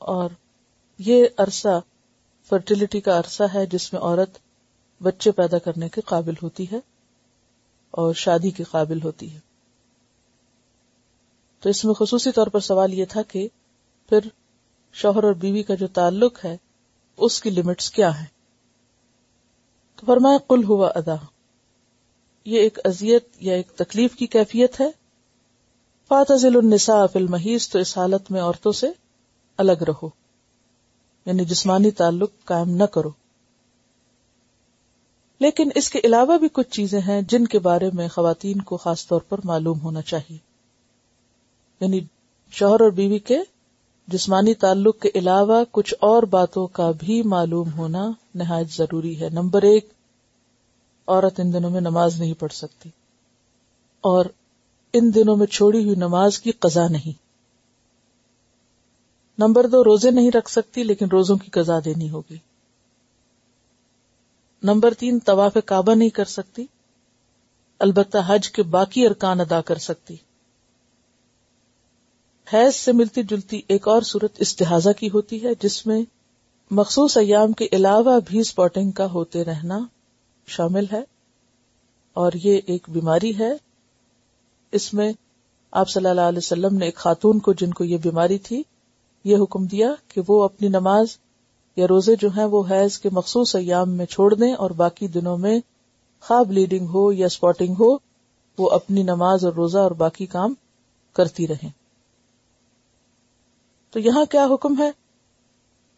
اور 0.00 0.30
یہ 0.98 1.26
عرصہ 1.36 1.80
فرٹیلٹی 2.50 3.00
کا 3.00 3.18
عرصہ 3.18 3.42
ہے 3.54 3.64
جس 3.66 3.92
میں 3.92 4.00
عورت 4.00 4.38
بچے 5.02 5.32
پیدا 5.32 5.58
کرنے 5.58 5.88
کے 5.88 6.00
قابل 6.00 6.34
ہوتی 6.42 6.66
ہے 6.72 6.76
اور 7.90 8.14
شادی 8.14 8.50
کے 8.50 8.64
قابل 8.64 9.02
ہوتی 9.02 9.34
ہے۔ 9.34 9.38
تو 11.60 11.68
اس 11.68 11.84
میں 11.84 11.94
خصوصی 11.94 12.32
طور 12.32 12.46
پر 12.46 12.60
سوال 12.60 12.94
یہ 12.94 13.04
تھا 13.04 13.22
کہ 13.22 13.48
پھر 14.08 14.18
شوہر 14.92 15.24
اور 15.24 15.32
بیوی 15.32 15.62
کا 15.62 15.74
جو 15.74 15.86
تعلق 15.86 16.44
ہے، 16.44 16.56
اس 17.16 17.42
کی 17.42 17.50
لمٹس 17.50 17.90
کیا 17.90 18.20
ہے 18.20 18.26
تو 19.96 20.06
فرمایا 20.06 20.38
کل 20.48 20.64
ہوا 20.64 20.88
ادا 20.94 21.14
یہ 22.44 22.60
ایک 22.60 22.78
اذیت 22.84 23.28
یا 23.40 23.54
ایک 23.54 23.70
تکلیف 23.70 24.14
کی 24.14 24.26
کیفیت 24.26 24.80
ہے۔ 24.80 24.90
فاتل 26.08 26.56
النساء 26.56 27.06
فی 27.12 27.18
المحیض، 27.18 27.68
تو 27.68 27.78
اس 27.78 27.98
حالت 27.98 28.30
میں 28.30 28.42
عورتوں 28.42 28.72
سے 28.72 28.86
الگ 29.56 29.82
رہو۔ 29.88 30.08
یعنی 31.26 31.44
جسمانی 31.44 31.90
تعلق 31.90 32.30
قائم 32.44 32.70
نہ 32.70 32.84
کرو۔ 32.84 33.21
لیکن 35.42 35.68
اس 35.74 35.90
کے 35.90 36.00
علاوہ 36.04 36.38
بھی 36.38 36.48
کچھ 36.52 36.70
چیزیں 36.70 37.00
ہیں 37.00 37.22
جن 37.22 37.46
کے 37.46 37.58
بارے 37.58 37.90
میں 37.92 38.08
خواتین 38.08 38.60
کو 38.60 38.76
خاص 38.76 39.06
طور 39.06 39.20
پر 39.20 39.38
معلوم 39.44 39.80
ہونا 39.80 40.02
چاہیے۔ 40.02 40.38
یعنی 41.80 42.00
شوہر 42.50 42.80
اور 42.80 42.90
بیوی 42.90 43.18
کے 43.18 43.38
جسمانی 44.08 44.54
تعلق 44.54 44.98
کے 44.98 45.10
علاوہ 45.14 45.64
کچھ 45.70 45.94
اور 46.00 46.22
باتوں 46.22 46.66
کا 46.66 46.90
بھی 46.98 47.22
معلوم 47.22 47.68
ہونا 47.76 48.10
نہایت 48.34 48.70
ضروری 48.70 49.20
ہے۔ 49.20 49.28
نمبر 49.28 49.62
ایک، 49.62 49.88
عورت 51.06 51.40
ان 51.40 51.52
دنوں 51.52 51.70
میں 51.70 51.80
نماز 51.80 52.20
نہیں 52.20 52.34
پڑھ 52.34 52.52
سکتی 52.52 52.88
اور 54.00 54.24
ان 54.92 55.10
دنوں 55.14 55.36
میں 55.36 55.46
چھوڑی 55.46 55.84
ہوئی 55.84 55.96
نماز 55.96 56.40
کی 56.40 56.50
قضا 56.50 56.88
نہیں۔ 56.88 57.22
نمبر 59.38 59.66
دو، 59.66 59.84
روزے 59.84 60.10
نہیں 60.10 60.30
رکھ 60.34 60.50
سکتی 60.50 60.82
لیکن 60.82 61.06
روزوں 61.12 61.36
کی 61.36 61.50
قضا 61.50 61.78
دینی 61.84 62.10
ہوگی۔ 62.10 62.51
نمبر 64.62 64.94
تین، 64.94 65.18
طواف 65.18 65.56
کعبہ 65.66 65.94
نہیں 65.94 66.08
کر 66.08 66.24
سکتی۔ 66.24 66.66
البتہ 67.78 68.18
حج 68.26 68.50
کے 68.50 68.62
باقی 68.62 69.06
ارکان 69.06 69.40
ادا 69.40 69.60
کر 69.60 69.78
سکتی۔ 69.78 70.16
حیض 72.52 72.74
سے 72.74 72.92
ملتی 72.92 73.22
جلتی 73.22 73.60
ایک 73.68 73.88
اور 73.88 74.02
صورت 74.02 74.32
استحاظہ 74.38 74.90
کی 74.90 75.10
ہوتی 75.10 75.44
ہے، 75.44 75.48
جس 75.60 75.86
میں 75.86 76.02
مخصوص 76.70 77.16
ایام 77.16 77.52
کے 77.52 77.68
علاوہ 77.72 78.20
بھی 78.26 78.38
اسپاٹنگ 78.38 78.90
کا 78.90 79.06
ہوتے 79.06 79.44
رہنا 79.44 79.78
شامل 80.46 80.84
ہے۔ 80.92 81.04
اور 82.12 82.32
یہ 82.44 82.60
ایک 82.66 82.86
بیماری 82.88 83.38
ہے۔ 83.38 83.52
اس 84.72 84.94
میں 84.94 85.12
آپ 85.70 85.88
صلی 85.90 86.08
اللہ 86.08 86.20
علیہ 86.20 86.38
وسلم 86.38 86.76
نے 86.76 86.84
ایک 86.84 86.96
خاتون 86.96 87.38
کو 87.38 87.52
جن 87.52 87.70
کو 87.70 87.84
یہ 87.84 87.96
بیماری 87.96 88.38
تھی، 88.38 88.62
یہ 89.24 89.36
حکم 89.36 89.64
دیا 89.64 89.94
کہ 90.08 90.20
وہ 90.28 90.44
اپنی 90.44 90.68
نماز 90.68 91.06
یا 91.76 91.86
روزے 91.88 92.16
جو 92.16 92.28
ہیں 92.36 92.44
وہ 92.44 92.62
حیض 92.70 92.98
کے 92.98 93.08
مخصوص 93.12 93.56
ایام 93.56 93.90
میں 93.90 94.06
چھوڑ 94.06 94.34
دیں 94.34 94.52
اور 94.52 94.70
باقی 94.70 95.06
دنوں 95.06 95.38
میں 95.38 95.60
خواب 96.20 96.46
بلیڈنگ 96.46 96.86
ہو 96.86 97.12
یا 97.12 97.26
اسپاٹنگ 97.26 97.74
ہو، 97.80 97.96
وہ 98.58 98.70
اپنی 98.70 99.02
نماز 99.02 99.44
اور 99.44 99.52
روزہ 99.52 99.78
اور 99.78 99.90
باقی 99.90 100.26
کام 100.26 100.54
کرتی 101.12 101.46
رہیں۔ 101.48 101.68
تو 103.90 103.98
یہاں 103.98 104.24
کیا 104.24 104.46
حکم 104.46 104.78
ہے؟ 104.78 104.90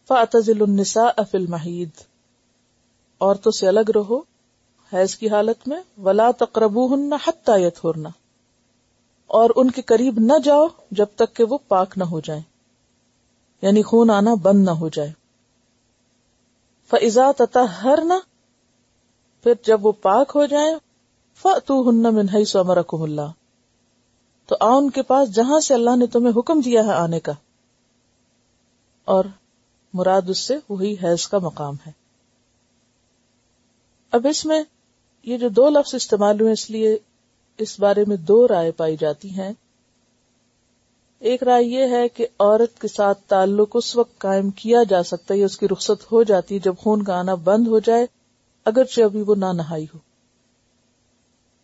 فاتل 0.07 0.61
النساء 0.61 1.09
افل 1.17 1.47
محید 1.47 1.89
عورتوں 3.21 3.51
سے 3.51 3.67
الگ 3.67 3.89
رہو 3.95 4.19
حیض 4.93 5.15
کی 5.15 5.29
حالت 5.29 5.67
میں، 5.67 5.81
ولا 5.97 6.31
تقرب 6.31 6.95
ہن 6.95 7.13
حتیت 7.13 7.83
ہونا 7.83 8.09
اور 9.27 9.49
ان 9.55 9.71
کے 9.71 9.81
قریب 9.81 10.19
نہ 10.19 10.33
جاؤ 10.43 10.67
جب 10.91 11.05
تک 11.15 11.35
کہ 11.35 11.43
وہ 11.43 11.57
پاک 11.67 11.97
نہ 11.97 12.03
ہو 12.03 12.19
جائیں 12.19 12.41
یعنی 13.61 13.83
خون 13.83 14.09
آنا 14.09 14.33
بند 14.33 14.65
نہ 14.65 14.71
ہو 14.71 14.89
جائے۔ 14.89 15.24
فضا 16.89 17.31
تتا 17.31 17.83
ہر 17.83 17.99
نہ 18.03 18.13
پھر 19.43 19.53
جب 19.63 19.85
وہ 19.85 19.91
پاک 19.91 20.31
ہو 20.35 20.45
جائے 20.45 20.75
فتو 21.35 21.89
ہن 21.89 22.15
منہئی 22.15 22.45
سو 22.45 22.59
امرکم 22.59 23.01
اللہ 23.01 23.31
تو 24.45 24.55
آ 24.59 24.77
ان 24.77 24.89
کے 24.89 25.01
پاس 25.01 25.35
جہاں 25.35 25.59
سے 25.59 25.73
اللہ 25.73 25.95
نے 25.95 26.07
تمہیں 26.07 26.39
حکم 26.39 26.59
دیا 26.59 26.85
ہے 26.85 26.91
آنے 26.91 27.19
کا۔ 27.19 27.31
اور 29.05 29.25
مراد 29.93 30.21
اس 30.27 30.37
سے 30.37 30.57
وہی 30.69 30.95
حیض 31.03 31.27
کا 31.27 31.37
مقام 31.37 31.75
ہے۔ 31.87 31.91
اب 34.11 34.27
اس 34.29 34.45
میں 34.45 34.63
یہ 35.23 35.37
جو 35.37 35.49
دو 35.49 35.69
لفظ 35.69 35.95
استعمال 35.95 36.41
ہوئے، 36.41 36.51
اس 36.51 36.69
لیے 36.69 36.97
اس 37.57 37.79
بارے 37.79 38.03
میں 38.07 38.17
دو 38.17 38.47
رائے 38.47 38.71
پائی 38.71 38.97
جاتی 38.97 39.29
ہیں۔ 39.29 39.53
ایک 41.25 41.43
رائے 41.43 41.63
یہ 41.63 41.87
ہے 41.87 42.09
کہ 42.09 42.27
عورت 42.39 42.81
کے 42.81 42.87
ساتھ 42.87 43.21
تعلق 43.21 43.69
اس 43.73 43.95
وقت 43.95 44.17
قائم 44.17 44.49
کیا 44.49 44.83
جا 44.89 45.03
سکتا 45.03 45.33
ہے 45.33 45.43
اس 45.43 45.57
کی 45.57 45.67
رخصت 45.67 46.11
ہو 46.11 46.23
جاتی 46.23 46.55
ہے 46.55 46.59
جب 46.59 46.75
خون 46.77 47.03
کا 47.03 47.19
آنا 47.19 47.35
بند 47.35 47.67
ہو 47.67 47.79
جائے، 47.79 48.05
اگرچہ 48.65 49.01
ابھی 49.01 49.23
وہ 49.27 49.35
نہ 49.35 49.45
نہائی 49.45 49.85
ہو۔ 49.93 49.99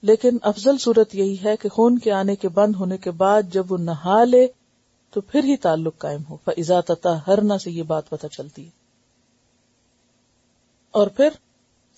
لیکن 0.01 0.37
افضل 0.41 0.77
صورت 0.77 1.15
یہی 1.15 1.37
ہے 1.43 1.57
کہ 1.57 1.69
خون 1.69 1.99
کے 1.99 2.11
آنے 2.11 2.35
کے 2.35 2.49
بند 2.49 2.75
ہونے 2.75 2.97
کے 2.97 3.11
بعد 3.11 3.41
جب 3.53 3.71
وہ 3.71 3.77
نہا 3.77 4.23
لے، 4.23 4.47
تو 5.13 5.21
پھر 5.21 5.43
ہی 5.43 5.57
تعلق 5.57 5.97
قائم 5.97 6.21
ہو۔ 6.29 6.37
فضا 6.45 6.79
ہرنا 7.27 7.57
سے 7.57 7.71
یہ 7.71 7.83
بات 7.83 8.09
پتہ 8.09 8.27
چلتی 8.27 8.65
ہے۔ 8.65 8.69
اور 10.91 11.07
پھر 11.07 11.29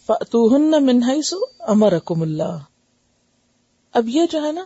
فتوہن 0.05 0.85
منہائی 0.85 1.21
سو 1.21 1.37
امر 1.59 1.93
اللہ 2.09 2.57
اب 3.93 4.09
یہ 4.09 4.21
جو 4.31 4.43
ہے 4.43 4.51
نا 4.51 4.65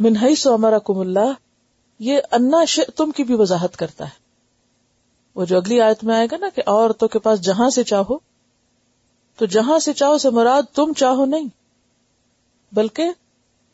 منہائی 0.00 0.34
سو 0.34 0.52
امر 0.52 0.74
اللہ 0.88 1.32
یہ 1.98 2.20
انا 2.32 2.64
تم 2.96 3.10
کی 3.10 3.24
بھی 3.24 3.34
وضاحت 3.34 3.76
کرتا 3.76 4.04
ہے۔ 4.04 4.24
وہ 5.34 5.44
جو 5.44 5.56
اگلی 5.56 5.80
آیت 5.80 6.04
میں 6.04 6.14
آئے 6.14 6.26
گا 6.32 6.36
نا 6.36 6.48
کہ 6.54 6.62
عورتوں 6.66 7.08
کے 7.08 7.18
پاس 7.18 7.40
جہاں 7.40 7.70
سے 7.70 7.84
چاہو، 7.84 8.18
تو 9.36 9.46
جہاں 9.46 9.78
سے 9.78 9.92
چاہو 9.92 10.18
سے 10.18 10.30
مراد 10.30 10.62
تم 10.74 10.92
چاہو 10.92 11.24
نہیں، 11.24 11.48
بلکہ 12.72 13.10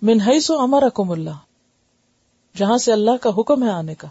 منہئی 0.03 0.41
سو 0.41 0.59
امر 0.59 0.83
اکم 0.83 1.11
اللہ، 1.11 1.39
جہاں 2.57 2.79
سے 2.79 2.93
اللہ 2.93 3.17
کا 3.21 3.31
حکم 3.39 3.63
ہے 3.63 3.71
آنے 3.71 3.95
کا۔ 3.95 4.09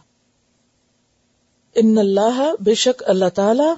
ان 1.75 1.97
اللہ 1.97 2.53
بے 2.59 2.75
شک 2.75 3.03
اللہ 3.07 3.29
تعالی 3.35 3.73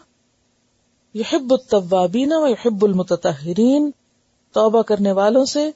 یحب 1.13 1.53
التوابین 1.53 2.33
و 2.33 2.47
یحب 2.47 2.85
المتطہرین، 2.85 3.91
توبہ 4.51 4.81
کرنے 4.81 5.11
والوں 5.11 5.45
سے 5.45 5.71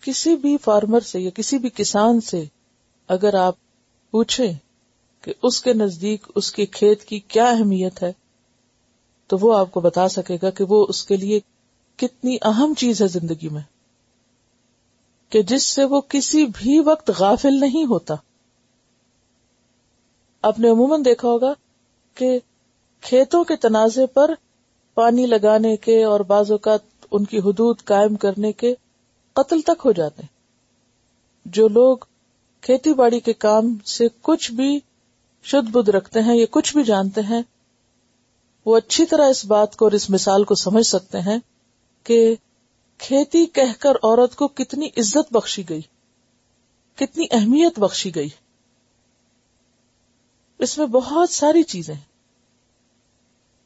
کسی 0.00 0.36
بھی 0.36 0.56
فارمر 0.64 1.00
سے 1.00 1.20
یا 1.20 1.30
کسی 1.30 1.58
بھی 1.58 1.70
کسان 1.74 2.20
سے 2.20 2.44
اگر 3.08 3.34
آپ 3.34 3.54
پوچھیں 4.10 4.52
کہ 5.20 5.32
اس 5.42 5.62
کے 5.62 5.72
نزدیک 5.72 6.26
اس 6.34 6.52
کے 6.52 6.66
کھیت 6.66 7.04
کی 7.04 7.18
کیا 7.18 7.48
اہمیت 7.48 8.02
ہے، 8.02 8.12
تو 9.26 9.36
وہ 9.40 9.58
آپ 9.58 9.70
کو 9.70 9.80
بتا 9.80 10.08
سکے 10.08 10.36
گا 10.42 10.50
کہ 10.50 10.64
وہ 10.68 10.86
اس 10.88 11.04
کے 11.04 11.16
لیے 11.16 11.40
کتنی 11.96 12.36
اہم 12.42 12.74
چیز 12.74 13.02
ہے 13.02 13.08
زندگی 13.08 13.48
میں۔ 13.48 13.75
کہ 15.28 15.42
جس 15.42 15.62
سے 15.62 15.84
وہ 15.84 16.00
کسی 16.08 16.46
بھی 16.46 16.80
وقت 16.80 17.10
غافل 17.18 17.60
نہیں 17.60 17.84
ہوتا۔ 17.84 18.14
آپ 20.42 20.60
نے 20.60 20.68
عموماً 20.68 21.04
دیکھا 21.04 21.28
ہوگا 21.28 21.52
کہ 22.14 22.38
کھیتوں 23.00 23.44
کے 23.44 23.56
تنازع 23.56 24.06
پر 24.14 24.30
پانی 24.94 25.26
لگانے 25.26 25.76
کے 25.76 26.04
اور 26.04 26.20
بعض 26.20 26.50
اوقات 26.50 26.80
ان 27.10 27.24
کی 27.24 27.38
حدود 27.38 27.82
قائم 27.84 28.14
کرنے 28.14 28.52
کے 28.52 28.74
قتل 29.32 29.60
تک 29.60 29.82
ہو 29.84 29.92
جاتے 29.92 30.22
ہیں۔ 30.22 30.36
جو 31.44 31.68
لوگ 31.68 31.96
کھیتی 32.60 32.94
باڑی 32.94 33.20
کے 33.20 33.32
کام 33.32 33.78
سے 33.84 34.06
کچھ 34.22 34.52
بھی 34.52 34.80
شد 35.42 35.70
بدھ 35.70 35.90
رکھتے 35.90 36.20
ہیں 36.20 36.36
یا 36.36 36.46
کچھ 36.50 36.76
بھی 36.76 36.84
جانتے 36.84 37.20
ہیں، 37.20 37.42
وہ 38.66 38.76
اچھی 38.76 39.06
طرح 39.06 39.28
اس 39.28 39.44
بات 39.44 39.76
کو 39.76 39.84
اور 39.84 39.92
اس 39.92 40.10
مثال 40.10 40.44
کو 40.44 40.54
سمجھ 40.54 40.86
سکتے 40.86 41.20
ہیں 41.20 41.38
کہ 42.04 42.34
کھیتی 42.98 43.46
کہہ 43.46 43.80
کر 43.80 43.90
عورت 43.90 44.36
کو 44.36 44.48
کتنی 44.48 44.86
عزت 44.86 45.32
بخشی 45.32 45.68
گئی، 45.68 45.80
کتنی 46.96 47.26
اہمیت 47.30 47.78
بخشی 47.78 48.14
گئی۔ 48.14 48.28
اس 50.58 50.78
میں 50.78 50.86
بہت 50.86 51.30
ساری 51.30 51.62
چیزیں۔ 51.62 51.94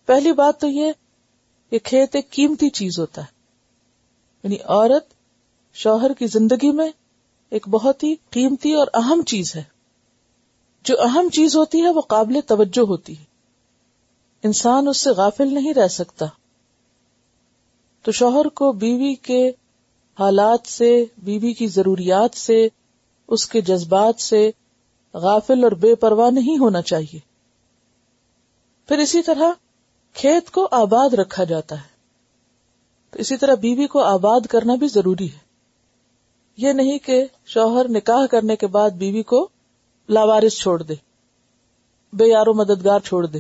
پہلی 0.07 0.33
بات 0.33 0.61
تو 0.61 0.69
یہ 0.69 0.93
کہ 1.71 1.79
کھیت 1.79 2.17
ایک 2.17 2.31
قیمتی 2.31 2.69
چیز 2.69 2.99
ہوتا 2.99 3.21
ہے۔ 3.21 3.27
یعنی 4.43 4.57
عورت 4.65 5.07
شوہر 5.75 6.13
کی 6.13 6.27
زندگی 6.27 6.73
میں 6.73 6.91
ایک 7.51 7.69
بہت 7.69 8.05
ہی 8.05 8.15
قیمتی 8.31 8.73
اور 8.73 8.87
اہم 8.95 9.23
چیز 9.23 9.57
ہے۔ 9.57 9.65
جو 10.83 11.03
اہم 11.03 11.29
چیز 11.29 11.57
ہوتی 11.57 11.83
ہے 11.83 11.91
وہ 11.91 12.01
قابل 12.01 12.41
توجہ 12.47 12.81
ہوتی 12.81 13.19
ہے۔ 13.19 13.25
انسان 14.43 14.89
اس 14.89 14.97
سے 14.97 15.11
غافل 15.11 15.55
نہیں 15.55 15.75
رہ 15.75 15.89
سکتا۔ 15.89 16.27
تو 18.03 18.13
شوہر 18.13 18.49
کو 18.49 18.73
بیوی 18.73 19.15
کے 19.15 19.49
حالات 20.19 20.67
سے، 20.67 21.05
بیوی 21.19 21.53
کی 21.53 21.67
ضروریات 21.67 22.37
سے، 22.37 22.69
اس 23.29 23.49
کے 23.49 23.61
جذبات 23.61 24.21
سے 24.21 24.51
غافل 25.15 25.65
اور 25.65 25.73
بے 25.73 25.95
پرواہ 25.95 26.31
نہیں 26.31 26.59
ہونا 26.59 26.83
چاہیے۔ 26.83 27.19
پھر 28.89 28.99
اسی 28.99 29.23
طرح 29.23 29.53
کھیت 30.15 30.51
کو 30.51 30.69
آباد 30.71 31.15
رکھا 31.15 31.45
جاتا 31.45 31.77
ہے۔ 31.77 31.91
تو 33.11 33.19
اسی 33.19 33.37
طرح 33.37 33.55
بیوی 33.55 33.87
کو 33.87 34.01
آباد 34.01 34.41
کرنا 34.41 34.75
بھی 34.75 34.89
ضروری 34.89 35.33
ہے۔ 35.33 35.39
یہ 36.57 36.73
نہیں 36.73 36.99
کہ 36.99 37.27
شوہر 37.47 37.89
نکاح 37.89 38.27
کرنے 38.27 38.57
کے 38.57 38.67
بعد 38.67 38.91
بیوی 38.91 39.23
کو 39.23 39.49
لاوارس 40.09 40.59
چھوڑ 40.59 40.83
دے، 40.83 40.95
بے 42.13 42.27
یارو 42.27 42.55
مددگار 42.55 43.01
چھوڑ 43.01 43.27
دے 43.27 43.39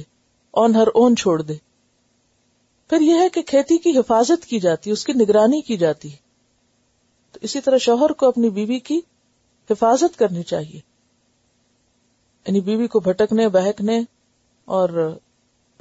اون 0.51 0.77
ہر 0.77 0.87
اون 0.95 1.17
چھوڑ 1.17 1.43
دے۔ 1.43 1.70
پھر 2.91 3.01
یہ 3.01 3.15
ہے 3.15 3.29
کہ 3.29 3.43
کھیتی 3.43 3.79
کی 3.79 3.99
حفاظت 3.99 4.47
کی 4.47 4.61
جاتی 4.61 4.91
اس 4.91 5.05
کی 5.05 5.13
نگرانی 5.13 5.61
کی 5.61 5.77
جاتی 5.77 6.09
تو 7.33 7.39
اسی 7.43 7.61
طرح 7.61 7.79
شوہر 7.79 8.13
کو 8.13 8.27
اپنی 8.27 8.51
بیوی 8.51 8.79
کی 8.79 9.01
حفاظت 9.71 10.19
کرنی 10.19 10.43
چاہیے۔ 10.43 10.81
یعنی 12.47 12.61
بیوی 12.61 12.87
کو 12.87 13.01
بھٹکنے، 13.01 13.49
بہکنے 13.49 14.01
اور 14.65 15.17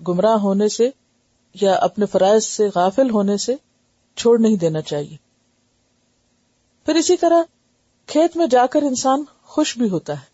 گمراہ 0.07 0.35
ہونے 0.35 0.69
سے 0.69 0.89
یا 1.61 1.73
اپنے 1.73 2.05
فرائض 2.05 2.45
سے 2.45 2.69
غافل 2.75 3.09
ہونے 3.09 3.37
سے 3.37 3.55
چھوڑ 4.15 4.39
نہیں 4.39 4.55
دینا 4.55 4.81
چاہیے۔ 4.81 5.17
پھر 6.85 6.95
اسی 6.95 7.17
طرح 7.17 7.43
کھیت 8.05 8.37
میں 8.37 8.47
جا 8.47 8.65
کر 8.65 8.81
انسان 8.81 9.23
خوش 9.43 9.77
بھی 9.77 9.89
ہوتا 9.89 10.13
ہے۔ 10.13 10.25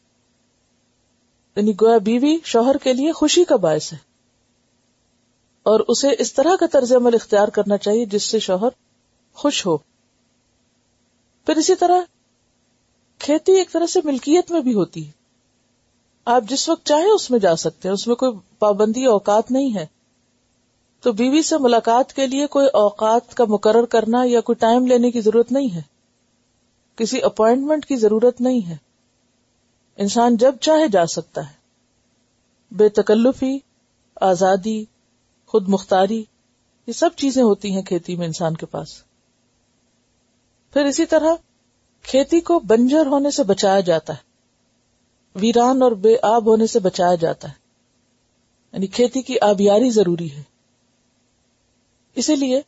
یعنی 1.56 1.74
گویا 1.82 1.98
بیوی 1.98 2.38
شوہر 2.44 2.78
کے 2.78 2.94
لیے 2.94 3.12
خوشی 3.12 3.44
کا 3.44 3.56
باعث 3.56 3.94
ہے۔ 3.94 3.98
اور 5.66 5.80
اسے 5.80 6.08
اس 6.20 6.34
طرح 6.34 6.56
کا 6.60 6.66
طرز 6.72 6.94
عمل 6.94 7.16
اختیار 7.16 7.48
کرنا 7.48 7.78
چاہیے 7.78 8.06
جس 8.06 8.24
سے 8.24 8.40
شوہر 8.40 8.70
خوش 9.34 9.66
ہو۔ 9.66 9.78
پھر 11.46 11.56
اسی 11.56 11.76
طرح 11.76 12.02
کھیتی 13.20 13.52
ایک 13.52 13.72
طرح 13.72 13.86
سے 13.86 14.00
ملکیت 14.04 14.52
میں 14.52 14.62
بھی 14.62 14.74
ہوتی 14.74 15.06
ہے۔ 15.06 15.12
آپ 16.26 16.44
جس 16.50 16.70
وقت 16.70 16.86
چاہیں 16.86 17.12
اس 17.12 17.32
میں 17.32 17.40
جا 17.40 17.56
سکتے 17.56 17.88
ہیں، 17.88 17.94
اس 17.94 18.08
میں 18.08 18.16
کوئی 18.16 18.32
پابندی 18.60 19.06
اوقات 19.06 19.52
نہیں 19.52 19.76
ہے۔ 19.76 19.86
تو 21.02 21.12
بیوی 21.12 21.42
سے 21.42 21.58
ملاقات 21.58 22.14
کے 22.14 22.28
لیے 22.28 22.48
کوئی 22.48 22.68
اوقات 22.68 23.34
کا 23.34 23.46
مقرر 23.48 23.86
کرنا 23.86 24.22
یا 24.26 24.42
کوئی 24.42 24.56
ٹائم 24.56 24.88
لینے 24.88 25.12
کی 25.12 25.22
ضرورت 25.22 25.52
نہیں 25.52 25.76
ہے۔ 25.76 25.82
کسی 26.96 27.22
اپوائنٹمنٹ 27.22 27.86
کی 27.86 27.96
ضرورت 27.96 28.42
نہیں 28.42 28.68
ہے۔ 28.68 28.78
انسان 29.98 30.38
جب 30.38 30.56
چاہے 30.62 30.88
جا 30.88 31.06
سکتا 31.06 31.50
ہے۔ 31.50 31.54
بے 32.72 32.90
تکلفی، 32.90 33.60
آزادی 34.22 34.95
خود 35.48 35.70
مختاری، 35.70 36.24
یہ 36.88 36.94
سب 36.94 37.10
چیزیں 37.16 37.44
ہوتی 37.44 37.76
ہیں 37.76 37.82
کھیتی 37.82 38.16
میں 38.16 38.28
انسان 38.28 38.56
کے 38.56 38.66
پاس۔ 38.66 39.04
پھر 40.74 40.86
اسی 40.86 41.06
طرح 41.06 41.36
کھیتی 42.04 42.40
کو 42.40 42.60
بنجر 42.60 43.06
ہونے 43.06 43.32
سے 43.32 43.44
بچایا 43.44 43.80
جاتا 43.80 44.14
ہے۔ 44.14 44.20
ویران 45.36 45.82
اور 45.82 45.92
بے 45.92 46.16
آب 46.22 46.46
ہونے 46.46 46.68
سے 46.68 46.80
بچایا 46.80 47.16
جاتا 47.16 47.48
ہے۔ 47.48 47.54
یعنی 48.74 48.88
کھیتی 48.88 49.22
کی 49.22 49.40
آبیاری 49.40 49.90
ضروری 49.90 50.32
ہے۔ 50.32 50.44
اسی 52.16 52.36
لیے 52.36 52.62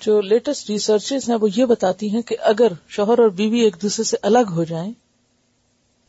جو 0.00 0.20
لیٹسٹ 0.20 0.70
ریسرچ 0.70 1.12
ہیں 1.12 1.36
وہ 1.40 1.48
یہ 1.56 1.64
بتاتی 1.64 2.10
ہیں 2.10 2.22
کہ 2.22 2.36
اگر 2.40 2.72
شوہر 2.88 3.18
اور 3.18 3.28
بیوی 3.28 3.60
ایک 3.60 3.76
دوسرے 3.82 4.04
سے 4.04 4.16
الگ 4.22 4.50
ہو 4.50 4.64
جائیں، 4.64 4.92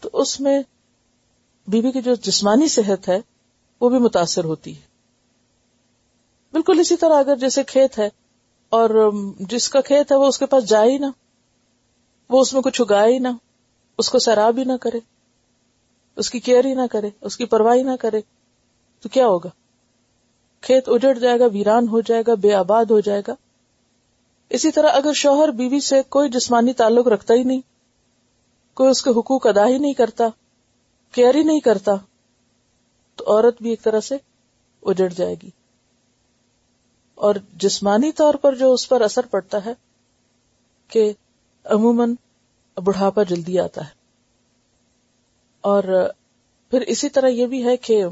تو 0.02 0.10
اس 0.14 0.40
میں 0.40 0.62
بیوی 1.68 1.92
کی 1.92 2.02
جو 2.02 2.16
جسمانی 2.16 2.68
صحت 2.68 3.10
ہے، 3.10 3.20
وہ 3.82 3.90
بھی 3.90 3.98
متاثر 3.98 4.44
ہوتی 4.44 4.76
ہے۔ 4.76 4.93
بالکل 6.54 6.80
اسی 6.80 6.96
طرح 6.96 7.20
اگر 7.20 7.36
جیسے 7.36 7.64
کھیت 7.64 8.00
ہے 8.00 8.10
اور 8.70 9.12
جس 9.40 9.70
کا 9.70 9.82
کھیت 9.82 10.12
ہے 10.12 10.18
وہ 10.18 10.26
اس 10.26 10.38
کے 10.38 10.46
پاس 10.46 10.70
جائے 10.70 10.92
ہی 10.92 10.98
نہ، 10.98 11.06
وہ 12.30 12.42
اس 12.42 12.54
میں 12.54 12.62
کچھ 12.62 12.82
اگائے 12.82 13.14
ہی 13.14 13.20
نہ، 13.20 13.28
اس 13.98 14.10
کو 14.10 14.20
سیراب 14.20 14.58
ہی 14.58 14.64
نہ 14.64 14.74
کرے، 14.82 15.00
اس 16.16 16.30
کی 16.30 16.40
کیئر 16.40 16.66
ہی 16.66 16.74
نہ 16.74 16.82
کرے، 16.92 17.10
اس 17.22 17.38
کی 17.38 17.46
پرواہ 17.46 17.76
نہ 17.76 17.96
کرے، 18.00 18.22
تو 19.00 19.10
کیا 19.10 19.28
ہوگا؟ 19.28 19.50
کھیت 20.62 20.90
اجڑ 20.90 21.14
جائے 21.14 21.40
گا، 21.40 21.46
ویران 21.46 21.88
ہو 21.88 22.02
جائے 22.02 22.24
گا، 22.28 22.34
بے 22.34 22.54
آباد 22.54 22.86
ہو 22.86 23.00
جائے 23.00 23.22
گا۔ 23.28 23.36
اسی 24.50 24.72
طرح 24.72 24.88
اگر 24.94 25.14
شوہر 25.14 25.52
بیوی 25.52 25.80
سے 25.80 26.02
کوئی 26.10 26.30
جسمانی 26.30 26.74
تعلق 26.74 27.08
رکھتا 27.08 27.34
ہی 27.34 27.44
نہیں، 27.44 27.62
کوئی 28.74 28.90
اس 28.90 29.02
کے 29.02 29.10
حقوق 29.10 29.48
ادا 29.48 29.68
ہی 29.68 29.78
نہیں 29.78 29.94
کرتا، 29.94 30.28
کیئر 31.12 31.36
ہی 31.36 31.44
نہیں 31.44 31.60
کرتا، 31.60 31.92
تو 33.16 33.26
عورت 33.28 33.62
بھی 33.62 33.70
ایک 33.70 33.84
طرح 33.84 34.00
سے 34.00 34.18
اجڑ 34.84 35.08
جائے 35.08 35.36
گی۔ 35.44 35.50
اور 37.16 37.36
جسمانی 37.54 38.12
طور 38.12 38.34
پر 38.34 38.56
جو 38.56 38.74
اس 38.74 38.90
پر 38.90 39.02
اثر 39.02 39.26
پڑتا 39.26 39.66
ہے 39.66 39.74
کہ 40.88 41.14
عموماً 41.64 42.16
بڑھاپا 42.76 43.24
جلدی 43.24 43.60
آتا 43.60 43.86
ہے۔ 43.86 43.90
اور 45.62 45.84
پھر 46.70 46.82
اسی 46.82 47.10
طرح 47.10 47.28
یہ 47.28 47.48
بھی 47.48 47.66
ہے 47.66 47.78
کہ 47.78 48.06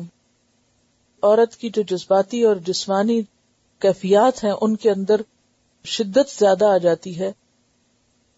عورت 1.22 1.56
کی 1.56 1.70
جو 1.70 1.82
جذباتی 1.82 2.44
اور 2.44 2.56
جسمانی 2.56 3.22
کیفیات 3.80 4.44
ہیں، 4.44 4.54
ان 4.62 4.76
کے 4.76 4.92
اندر 4.92 5.22
شدت 5.86 6.40
زیادہ 6.40 6.66
آ 6.66 6.78
جاتی 6.78 7.20
ہے۔ 7.20 7.32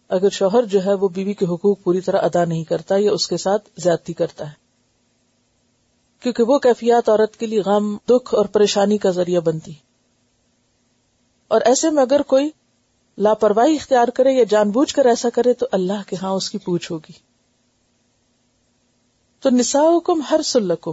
اگر 0.08 0.30
شوہر 0.30 0.62
جو 0.62 0.84
ہے 0.84 0.94
وہ 0.94 1.08
بیوی 1.08 1.32
کے 1.32 1.46
حقوق 1.46 1.82
پوری 1.82 2.00
طرح 2.00 2.18
ادا 2.22 2.44
نہیں 2.44 2.64
کرتا 2.64 2.94
یا 2.98 3.12
اس 3.12 3.28
کے 3.28 3.36
ساتھ 3.36 3.68
زیادتی 3.76 4.12
کرتا 4.12 4.46
ہے۔ 4.48 4.54
کیونکہ 6.20 6.42
وہ 6.42 6.58
کیفیات 6.58 7.08
عورت 7.08 7.36
کے 7.36 7.46
لیے 7.46 7.60
غم، 7.60 7.96
دکھ 7.96 8.34
اور 8.34 8.46
پریشانی 8.46 8.98
کا 8.98 9.10
ذریعہ 9.10 9.40
بنتی۔ 9.40 9.72
اور 11.54 11.62
ایسے 11.64 11.90
میں 11.90 12.02
اگر 12.02 12.22
کوئی 12.22 12.50
لاپرواہی 13.18 13.74
اختیار 13.74 14.08
کرے 14.08 14.32
یا 14.32 14.44
جان 14.44 14.70
بوجھ 14.70 14.94
کر 14.94 15.04
ایسا 15.06 15.28
کرے 15.30 15.52
تو 15.52 15.66
اللہ 15.72 16.02
کے 16.06 16.16
ہاں 16.22 16.30
اس 16.30 16.50
کی 16.50 16.58
پوچھ 16.58 16.92
ہوگی۔ 16.92 17.12
تو 19.40 19.50
نسا 19.50 19.80
حکم 19.96 20.20
ہر 20.30 20.42
سلکم 20.42 20.92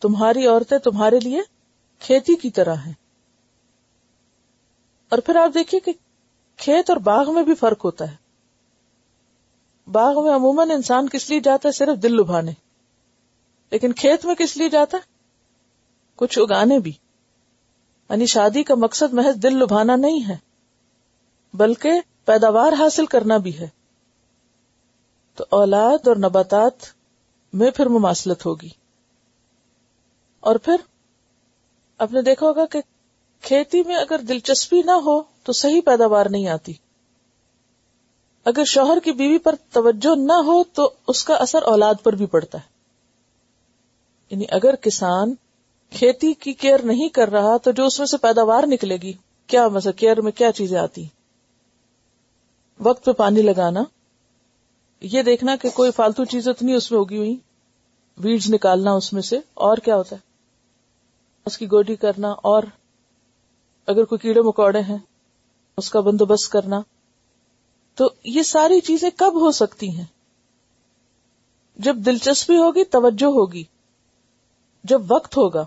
تمہاری 0.00 0.46
عورتیں 0.46 0.78
تمہارے 0.78 1.20
لیے 1.20 1.40
کھیتی 1.98 2.34
کی 2.34 2.50
طرح 2.50 2.74
ہیں۔ 2.74 2.92
اور 5.08 5.18
پھر 5.18 5.36
آپ 5.36 5.54
دیکھیے 5.54 5.80
کہ 5.80 5.92
کھیت 6.56 6.90
اور 6.90 6.96
باغ 6.96 7.34
میں 7.34 7.42
بھی 7.42 7.54
فرق 7.54 7.84
ہوتا 7.84 8.10
ہے۔ 8.10 8.16
باغ 9.90 10.24
میں 10.24 10.34
عموماً 10.34 10.70
انسان 10.70 11.08
کس 11.08 11.30
لیے 11.30 11.40
جاتا 11.40 11.68
ہے؟ 11.68 11.72
صرف 11.72 12.02
دل 12.02 12.12
لبھانے۔ 12.12 12.52
لیکن 13.70 13.92
کھیت 13.92 14.24
میں 14.24 14.34
کس 14.34 14.56
لیے 14.56 14.68
جاتا 14.68 14.96
ہے؟ 14.96 15.02
کچھ 16.16 16.38
اگانے 16.38 16.78
بھی۔ 16.78 16.92
یعنی 18.10 18.26
شادی 18.26 18.62
کا 18.62 18.74
مقصد 18.74 19.14
محض 19.14 19.42
دل 19.42 19.56
لبھانا 19.56 19.96
نہیں 19.96 20.28
ہے، 20.28 20.36
بلکہ 21.54 21.90
پیداوار 22.24 22.72
حاصل 22.72 23.06
کرنا 23.06 23.36
بھی 23.36 23.58
ہے۔ 23.58 23.68
تو 25.34 25.44
اولاد 25.50 26.08
اور 26.08 26.16
نباتات 26.16 26.72
میں 27.52 27.70
پھر 27.70 27.86
مماثلت 27.86 28.46
ہوگی۔ 28.46 28.68
اور 30.40 30.56
پھر 30.56 30.76
آپ 31.98 32.12
نے 32.12 32.22
دیکھا 32.22 32.46
ہوگا 32.46 32.66
کہ 32.66 32.80
کھیتی 33.40 33.82
میں 33.82 33.96
اگر 33.96 34.18
دلچسپی 34.18 34.82
نہ 34.82 34.90
ہو 34.90 35.22
تو 35.42 35.52
صحیح 35.52 35.80
پیداوار 35.86 36.26
نہیں 36.30 36.48
آتی۔ 36.48 36.72
اگر 38.44 38.64
شوہر 38.64 38.98
کی 39.04 39.12
بیوی 39.12 39.38
پر 39.38 39.54
توجہ 39.72 40.16
نہ 40.16 40.32
ہو 40.32 40.64
تو 40.64 40.90
اس 41.06 41.24
کا 41.24 41.34
اثر 41.34 41.62
اولاد 41.62 41.94
پر 42.02 42.12
بھی 42.12 42.26
پڑتا 42.26 42.58
ہے۔ 42.58 42.68
یعنی 44.30 44.44
اگر 44.50 44.74
کسان 44.74 45.34
کھیتی 45.92 46.32
کی 46.32 46.52
کیئر 46.52 46.82
نہیں 46.84 47.08
کر 47.08 47.28
رہا 47.28 47.56
تو 47.56 47.70
جو 47.70 47.86
اس 47.86 47.98
میں 47.98 48.06
سے 48.06 48.16
پیداوار 48.16 48.64
نکلے 48.66 48.96
گی، 48.96 49.12
کیا 49.46 49.68
مطلب 49.68 49.96
کیئر 49.96 50.20
میں 50.20 50.32
کیا 50.32 50.52
چیزیں 50.52 50.78
آتی؟ 50.78 51.04
وقت 52.80 53.04
پہ 53.04 53.12
پانی 53.12 53.42
لگانا، 53.42 53.82
یہ 55.02 55.22
دیکھنا 55.22 55.56
کہ 55.56 55.70
کوئی 55.70 55.90
فالتو 55.90 56.24
چیزیں 56.24 56.52
تو 56.52 56.64
نہیں 56.64 56.76
اس 56.76 56.90
میں 56.90 56.98
ہوگی 56.98 57.16
ہوئی 57.16 57.36
بیج 58.18 58.54
نکالنا 58.54 58.92
اس 58.92 59.12
میں 59.12 59.22
سے، 59.22 59.38
اور 59.54 59.76
کیا 59.76 59.96
ہوتا 59.96 60.16
ہے؟ 60.16 60.20
اس 61.46 61.58
کی 61.58 61.66
گوڈی 61.66 61.96
کرنا، 61.96 62.30
اور 62.30 62.62
اگر 63.86 64.04
کوئی 64.04 64.18
کیڑے 64.18 64.40
مکوڑے 64.40 64.80
ہیں، 64.80 64.98
اس 65.76 65.90
کا 65.90 66.00
بندوبست 66.00 66.52
کرنا۔ 66.52 66.80
تو 67.94 68.10
یہ 68.24 68.42
ساری 68.42 68.80
چیزیں 68.80 69.10
کب 69.16 69.40
ہو 69.40 69.50
سکتی 69.50 69.88
ہیں؟ 69.90 70.04
جب 71.76 71.96
دلچسپی 71.96 72.56
ہوگی، 72.56 72.84
توجہ 72.84 73.26
ہوگی۔ 73.26 73.64
جب 74.84 75.02
وقت 75.10 75.36
ہوگا 75.36 75.64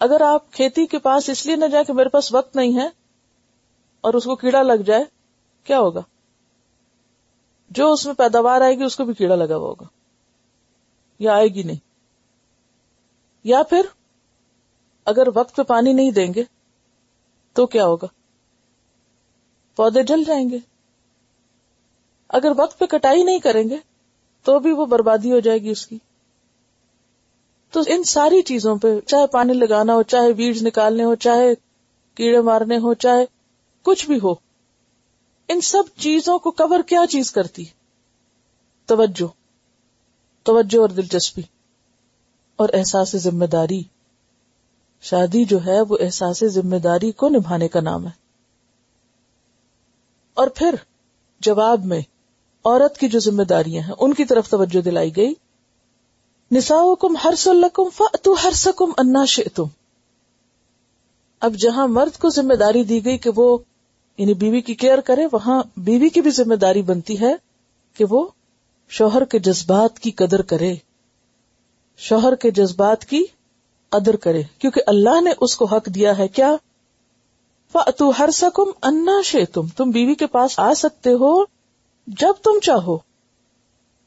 اگر 0.00 0.20
آپ 0.20 0.52
کھیتی 0.52 0.86
کے 0.86 0.98
پاس 0.98 1.28
اس 1.28 1.46
لیے 1.46 1.56
نہ 1.56 1.64
جائیں 1.64 1.84
کہ 1.84 1.92
میرے 1.92 2.08
پاس 2.08 2.34
وقت 2.34 2.56
نہیں 2.56 2.76
ہے 2.76 2.88
اور 4.00 4.14
اس 4.14 4.24
کو 4.24 4.36
کیڑا 4.36 4.62
لگ 4.62 4.82
جائے، 4.86 5.04
کیا 5.64 5.80
ہوگا؟ 5.80 6.00
جو 7.68 7.92
اس 7.92 8.06
میں 8.06 8.14
پیداوار 8.14 8.60
آئے 8.60 8.74
گی، 8.74 8.84
اس 8.84 8.96
کو 8.96 9.04
بھی 9.04 9.14
کیڑا 9.14 9.34
لگا 9.34 9.56
ہوا 9.56 9.68
ہوگا۔ 9.68 9.84
یا 11.18 11.34
آئے 11.34 11.48
گی 11.48 11.62
نہیں۔ 11.62 11.76
یا 13.44 13.62
پھر 13.62 13.82
اگر 15.04 15.22
وقت 15.34 15.56
پہ 15.56 15.62
پانی 15.62 15.92
نہیں 15.92 16.10
دیں 16.10 16.34
گے، 16.34 16.44
تو 17.52 17.66
کیا 17.66 17.86
ہوگا؟ 17.86 18.06
پودے 19.76 20.02
جل 20.02 20.24
جائیں 20.24 20.50
گے۔ 20.50 20.58
اگر 22.28 22.52
وقت 22.56 22.78
پہ 22.78 22.86
کٹائی 22.86 23.22
نہیں 23.22 23.38
کریں 23.38 23.68
گے، 23.68 23.76
تو 24.42 24.58
بھی 24.58 24.72
وہ 24.72 24.86
بربادی 24.86 25.32
ہو 25.32 25.40
جائے 25.40 25.58
گی 25.58 25.70
اس 25.70 25.86
کی۔ 25.86 25.98
تو 27.70 27.80
ان 27.86 28.04
ساری 28.04 28.42
چیزوں 28.42 28.76
پہ 28.76 29.00
چاہے 29.00 29.26
پانی 29.26 29.52
لگانا 29.52 29.94
ہو، 29.94 30.02
چاہے 30.02 30.32
بیج 30.32 30.66
نکالنے 30.66 31.04
ہو، 31.04 31.14
چاہے 31.14 31.54
کیڑے 32.14 32.40
مارنے 32.40 32.76
ہو، 32.76 32.94
چاہے 32.94 33.24
کچھ 33.82 34.06
بھی 34.06 34.18
ہو، 34.22 34.34
ان 35.48 35.60
سب 35.60 35.82
چیزوں 35.96 36.38
کو 36.38 36.50
کور 36.50 36.80
کیا 36.86 37.04
چیز 37.10 37.32
کرتی؟ 37.32 37.64
توجہ 38.86 39.26
توجہ 40.42 40.80
اور 40.80 40.88
دلچسپی 40.88 41.42
اور 42.56 42.68
احساس 42.72 43.16
ذمہ 43.16 43.44
داری۔ 43.44 43.82
شادی 45.00 45.44
جو 45.44 45.66
ہے، 45.66 45.80
وہ 45.80 45.98
احساس 46.00 46.44
ذمہ 46.44 46.76
داری 46.76 47.12
کو 47.12 47.28
نبھانے 47.28 47.68
کا 47.68 47.80
نام 47.80 48.06
ہے۔ 48.06 48.10
اور 50.34 50.48
پھر 50.48 50.74
جواب 51.40 51.84
میں، 51.84 52.00
عورت 52.64 52.98
کی 52.98 53.08
جو 53.08 53.18
ذمہ 53.18 53.42
داریاں 53.42 53.82
ہیں، 53.82 53.94
ان 53.98 54.14
کی 54.14 54.24
طرف 54.24 54.48
توجہ 54.48 54.80
دلائی 54.80 55.16
گئی۔ 55.16 55.34
نساؤکم 56.52 57.16
حرس 57.16 57.46
لکم 57.46 57.90
فاتو 57.96 58.32
حرسکم 58.32 58.92
انا 58.98 59.24
شئتم۔ 59.24 59.64
اب 61.40 61.54
جہاں 61.54 61.88
مرد 61.88 62.18
کو 62.18 62.28
ذمہ 62.28 62.54
داری 62.54 62.84
دی 62.84 63.04
گئی 63.04 63.18
کہ 63.18 63.30
وہ 63.36 63.58
یعنی 64.18 64.34
بیوی 64.34 64.60
کی 64.60 64.74
کیئر 64.74 65.00
کرے، 65.00 65.26
وہاں 65.32 65.62
بیوی 65.76 66.08
کی 66.08 66.20
بھی 66.20 66.30
ذمہ 66.30 66.54
داری 66.54 66.82
بنتی 66.82 67.20
ہے 67.20 67.34
کہ 67.94 68.04
وہ 68.10 68.28
شوہر 68.88 69.24
کے 69.24 69.38
جذبات 69.38 69.98
کی 69.98 70.10
قدر 70.10 70.42
کرے۔ 70.42 70.74
شوہر 71.96 72.34
کے 72.34 72.50
جذبات 72.50 73.04
کی 73.04 73.24
قدر 73.88 74.16
کرے۔ 74.16 74.42
کیونکہ 74.58 74.80
اللہ 74.86 75.20
نے 75.20 75.30
اس 75.40 75.56
کو 75.56 75.64
حق 75.64 75.86
دیا 75.86 76.18
ہے۔ 76.18 76.28
کیا؟ 76.28 76.56
فاتو 77.72 78.10
حرسکم 78.10 78.70
انا 78.82 79.20
شئتم۔ 79.24 79.66
تم 79.76 79.90
بیوی 79.90 80.14
کے 80.14 80.26
پاس 80.26 80.58
آ 80.58 80.74
سکتے 80.74 81.10
ہو 81.10 81.44
جب 82.06 82.32
تم 82.42 82.60
چاہو۔ 82.62 82.98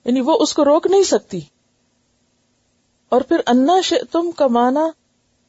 یعنی 0.05 0.21
وہ 0.21 0.37
اس 0.39 0.53
کو 0.53 0.65
روک 0.65 0.87
نہیں 0.87 1.03
سکتی۔ 1.03 1.39
اور 3.13 3.21
پھر 3.21 3.41
انا 3.47 3.93
تم 4.11 4.31
کا 4.31 4.47
معنی 4.47 4.89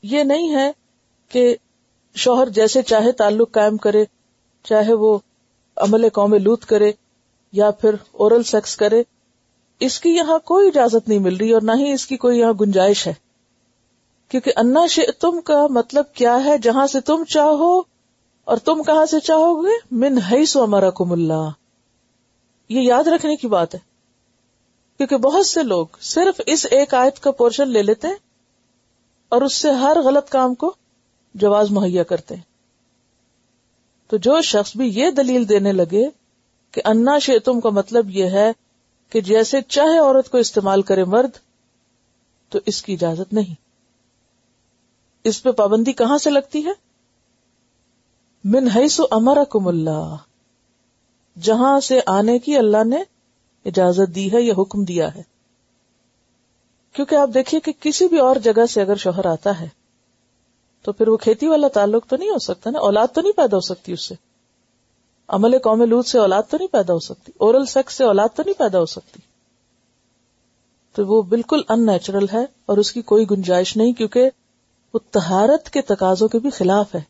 یہ 0.03 0.23
نہیں 0.23 0.55
ہے 0.55 0.73
کہ 1.29 1.57
شوہر 2.15 2.49
جیسے 2.49 2.83
چاہے 2.83 3.13
تعلق 3.13 3.53
قائم 3.53 3.77
کرے، 3.77 4.05
چاہے 4.65 4.93
وہ 4.93 5.19
عمل 5.77 6.09
قوم 6.09 6.35
لوت 6.35 6.65
کرے 6.65 6.93
یا 7.53 7.71
پھر 7.71 7.95
اورل 8.13 8.43
سیکس 8.43 8.77
کرے، 8.77 9.03
اس 9.81 10.01
کی 10.01 10.11
یہاں 10.11 10.39
کوئی 10.39 10.69
اجازت 10.69 11.09
نہیں 11.09 11.19
مل 11.19 11.37
رہی 11.37 11.53
اور 11.53 11.63
نہ 11.63 11.73
ہی 11.73 11.93
اس 11.93 12.07
کی 12.07 12.17
کوئی 12.17 12.39
یہاں 12.39 12.53
گنجائش 12.61 13.07
ہے۔ 13.07 13.15
کیونکہ 14.29 14.53
انا 14.57 14.87
تم 15.21 15.41
کا 15.41 15.67
مطلب 15.71 16.05
کیا 16.13 16.45
ہے؟ 16.45 16.59
جہاں 16.59 16.87
سے 16.87 17.01
تم 17.01 17.25
چاہو 17.25 17.79
اور 18.45 18.57
تم 18.57 18.83
کہاں 18.83 19.07
سے 19.07 19.21
چاہو 19.21 19.65
گے؟ 19.65 19.73
من 19.91 20.19
ہی 20.33 20.47
سو 20.47 20.65
ہمارا 20.65 20.91
کم 20.91 21.13
اللہ۔ 21.13 21.49
یہ 22.69 22.81
یاد 22.81 23.05
رکھنے 23.05 23.37
کی 23.37 23.49
بات 23.49 23.75
ہے۔ 23.75 23.94
کیونکہ 24.97 25.17
بہت 25.17 25.47
سے 25.47 25.63
لوگ 25.63 25.87
صرف 26.01 26.41
اس 26.47 26.67
ایک 26.71 26.95
آیت 26.95 27.21
کا 27.21 27.31
پورشن 27.31 27.69
لے 27.69 27.83
لیتے 27.83 28.07
ہیں 28.07 28.15
اور 29.29 29.43
اس 29.43 29.55
سے 29.55 29.71
ہر 29.71 29.97
غلط 30.05 30.29
کام 30.29 30.55
کو 30.55 30.75
جواز 31.35 31.71
مہیا 31.71 32.03
کرتے 32.03 32.35
ہیں۔ 32.37 32.43
تو 34.09 34.17
جو 34.17 34.41
شخص 34.41 34.77
بھی 34.77 34.89
یہ 34.89 35.11
دلیل 35.11 35.49
دینے 35.49 35.73
لگے 35.73 36.09
کہ 36.73 36.83
انا 36.85 37.19
شیتم 37.19 37.61
کا 37.61 37.71
مطلب 37.71 38.11
یہ 38.11 38.25
ہے 38.25 38.53
کہ 39.11 39.21
جیسے 39.21 39.61
چاہے 39.63 39.99
عورت 39.99 40.29
کو 40.29 40.39
استعمال 40.39 40.83
کرے 40.83 41.05
مرد، 41.05 41.31
تو 42.49 42.59
اس 42.67 42.83
کی 42.83 42.95
اجازت 42.95 43.33
نہیں۔ 43.33 43.55
اس 45.25 45.43
پہ 45.43 45.51
پابندی 45.51 45.93
کہاں 45.93 46.19
سے 46.19 46.31
لگتی 46.31 46.67
ہے؟ 46.67 46.73
من 48.45 48.69
حیث 48.69 49.01
امرکم 49.11 49.69
اللہ، 49.69 50.17
جہاں 51.43 51.81
سے 51.81 52.01
آنے 52.07 52.39
کی 52.39 52.57
اللہ 52.57 52.85
نے 52.85 52.97
اجازت 53.65 54.15
دی 54.15 54.33
ہے 54.33 54.43
یا 54.43 54.55
حکم 54.59 54.85
دیا 54.85 55.15
ہے۔ 55.15 55.23
کیونکہ 56.93 57.15
آپ 57.15 57.31
دیکھیے 57.35 57.61
کہ 57.61 57.73
کسی 57.81 58.09
بھی 58.09 58.19
اور 58.19 58.37
جگہ 58.37 58.67
سے 58.67 58.81
اگر 58.81 58.97
شوہر 58.97 59.27
آتا 59.27 59.61
ہے، 59.61 59.69
تو 60.83 60.93
پھر 60.93 61.09
وہ 61.09 61.17
کھیتی 61.17 61.47
والا 61.47 61.69
تعلق 61.69 62.07
تو 62.07 62.17
نہیں 62.17 62.31
ہو 62.31 62.39
سکتا 62.39 62.71
نا، 62.71 62.79
اولاد 62.79 63.07
تو 63.15 63.21
نہیں 63.21 63.33
پیدا 63.33 63.57
ہو 63.57 63.61
سکتی 63.61 63.93
اس 63.93 64.01
سے۔ 64.01 64.15
عمل 65.29 65.59
قوم 65.59 65.83
لوت 65.83 66.07
سے 66.07 66.19
اولاد 66.19 66.43
تو 66.51 66.57
نہیں 66.57 66.69
پیدا 66.69 66.93
ہو 66.93 66.99
سکتی، 66.99 67.33
اورل 67.39 67.67
سیکس 67.67 67.95
سے 67.95 68.05
اولاد 68.05 68.29
تو 68.35 68.43
نہیں 68.47 68.59
پیدا 68.59 68.79
ہو 68.79 68.87
سکتی۔ 68.87 69.21
تو 70.93 71.07
وہ 71.07 71.23
بالکل 71.23 71.61
ان 71.69 71.87
نیچرل 71.87 72.27
ہے 72.33 72.45
اور 72.67 72.79
اس 72.79 72.93
کی 72.93 73.03
کوئی 73.03 73.27
گنجائش 73.31 73.77
نہیں، 73.77 73.93
کیونکہ 73.93 74.31
وہ 74.95 74.99
تہارت 75.11 75.71
کے 75.71 75.83
تقاضوں 75.83 76.29
کے 76.29 76.39
بھی 76.39 76.51
خلاف 76.51 76.95
ہے۔ 76.95 77.01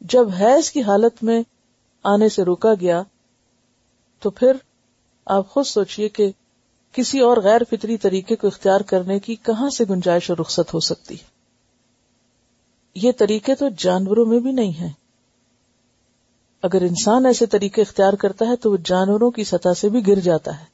جب 0.00 0.28
حیض 0.40 0.70
کی 0.70 0.82
حالت 0.82 1.24
میں 1.24 1.42
آنے 2.02 2.28
سے 2.28 2.42
روکا 2.42 2.74
گیا، 2.80 3.02
تو 4.20 4.30
پھر 4.30 4.52
آپ 5.26 5.50
خود 5.50 5.64
سوچئے 5.64 6.08
کہ 6.08 6.30
کسی 6.92 7.20
اور 7.20 7.36
غیر 7.36 7.60
فطری 7.70 7.96
طریقے 7.96 8.36
کو 8.36 8.46
اختیار 8.46 8.80
کرنے 8.80 9.18
کی 9.18 9.34
کہاں 9.34 9.70
سے 9.70 9.84
گنجائش 9.90 10.30
اور 10.30 10.38
رخصت 10.38 10.74
ہو 10.74 10.80
سکتی؟ 10.80 11.16
یہ 12.94 13.12
طریقے 13.18 13.54
تو 13.54 13.66
جانوروں 13.78 14.26
میں 14.26 14.38
بھی 14.38 14.52
نہیں 14.52 14.70
ہیں۔ 14.70 14.92
اگر 16.62 16.82
انسان 16.82 17.26
ایسے 17.26 17.46
طریقے 17.46 17.82
اختیار 17.82 18.12
کرتا 18.12 18.46
ہے 18.46 18.56
تو 18.56 18.72
وہ 18.72 18.76
جانوروں 18.84 19.30
کی 19.30 19.44
سطح 19.44 19.74
سے 19.76 19.88
بھی 19.88 20.06
گر 20.06 20.18
جاتا 20.18 20.60
ہے۔ 20.60 20.64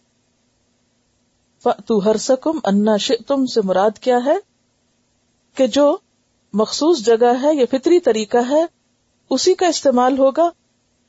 تو 1.63 2.11
ہر 2.11 2.17
سکم 2.17 2.59
انا 2.65 3.13
تم 3.27 3.47
سے 3.47 3.61
مراد 3.65 3.99
کیا 4.01 4.19
ہے؟ 4.27 4.37
کہ 5.55 5.67
جو 5.67 5.97
مخصوص 6.53 7.05
جگہ 7.05 7.43
ہے 7.43 7.55
یا 7.55 7.65
فطری 7.71 8.01
طریقہ 8.01 8.39
ہے، 8.51 8.65
اسی 9.31 9.55
کا 9.55 9.67
استعمال 9.67 10.19
ہوگا۔ 10.19 10.51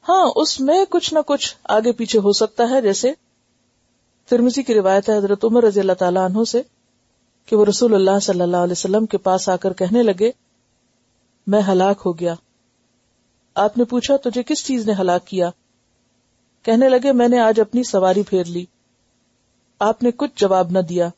ہاں 0.09 0.31
اس 0.35 0.59
میں 0.59 0.85
کچھ 0.89 1.13
نہ 1.13 1.19
کچھ 1.27 1.55
آگے 1.63 1.91
پیچھے 1.91 2.19
ہو 2.19 2.31
سکتا 2.31 2.69
ہے، 2.69 2.81
جیسے 2.81 3.13
ترمسی 4.31 4.63
کی 4.63 4.73
روایت 4.73 5.09
ہے، 5.09 5.17
حضرت 5.17 5.45
عمر 5.45 5.63
رضی 5.63 5.79
اللہ 5.79 5.91
تعالیٰ 5.91 6.25
عنہ 6.25 6.43
سے، 6.43 6.61
کہ 7.45 7.55
وہ 7.55 7.65
رسول 7.65 7.95
اللہ 7.95 8.19
صلی 8.19 8.41
اللہ 8.41 8.57
علیہ 8.57 8.71
وسلم 8.71 9.05
کے 9.05 9.17
پاس 9.17 9.49
آ 9.49 9.55
کر 9.55 9.73
کہنے 9.73 10.03
لگے، 10.03 10.31
میں 11.47 11.61
ہلاک 11.61 12.01
ہو 12.05 12.19
گیا۔ 12.19 12.33
آپ 13.55 13.77
نے 13.77 13.83
پوچھا، 13.83 14.17
تجھے 14.17 14.43
کس 14.43 14.65
چیز 14.65 14.85
نے 14.85 14.93
ہلاک 14.99 15.27
کیا؟ 15.27 15.49
کہنے 16.63 16.89
لگے، 16.89 17.11
میں 17.11 17.27
نے 17.27 17.39
آج 17.39 17.59
اپنی 17.59 17.83
سواری 17.83 18.23
پھیر 18.23 18.43
لی۔ 18.43 18.65
آپ 19.79 20.03
نے 20.03 20.11
کچھ 20.11 20.31
جواب 20.35 20.71
نہ 20.71 20.79
دیا، 20.79 21.09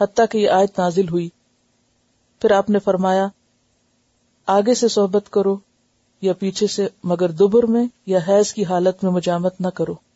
حتیٰ 0.00 0.24
کہ 0.30 0.38
یہ 0.38 0.50
آیت 0.50 0.78
نازل 0.78 1.08
ہوئی۔ 1.08 1.28
پھر 2.40 2.50
آپ 2.50 2.70
نے 2.70 2.78
فرمایا، 2.78 3.28
آگے 4.46 4.74
سے 4.74 4.88
صحبت 4.88 5.30
کرو 5.30 5.56
یا 6.20 6.32
پیچھے 6.32 6.66
سے، 6.66 6.88
مگر 7.04 7.30
دبر 7.30 7.66
میں 7.66 7.86
یا 8.06 8.18
حیض 8.28 8.52
کی 8.52 8.64
حالت 8.64 9.04
میں 9.04 9.12
مجامت 9.12 9.60
نہ 9.60 9.68
کرو۔ 9.68 10.07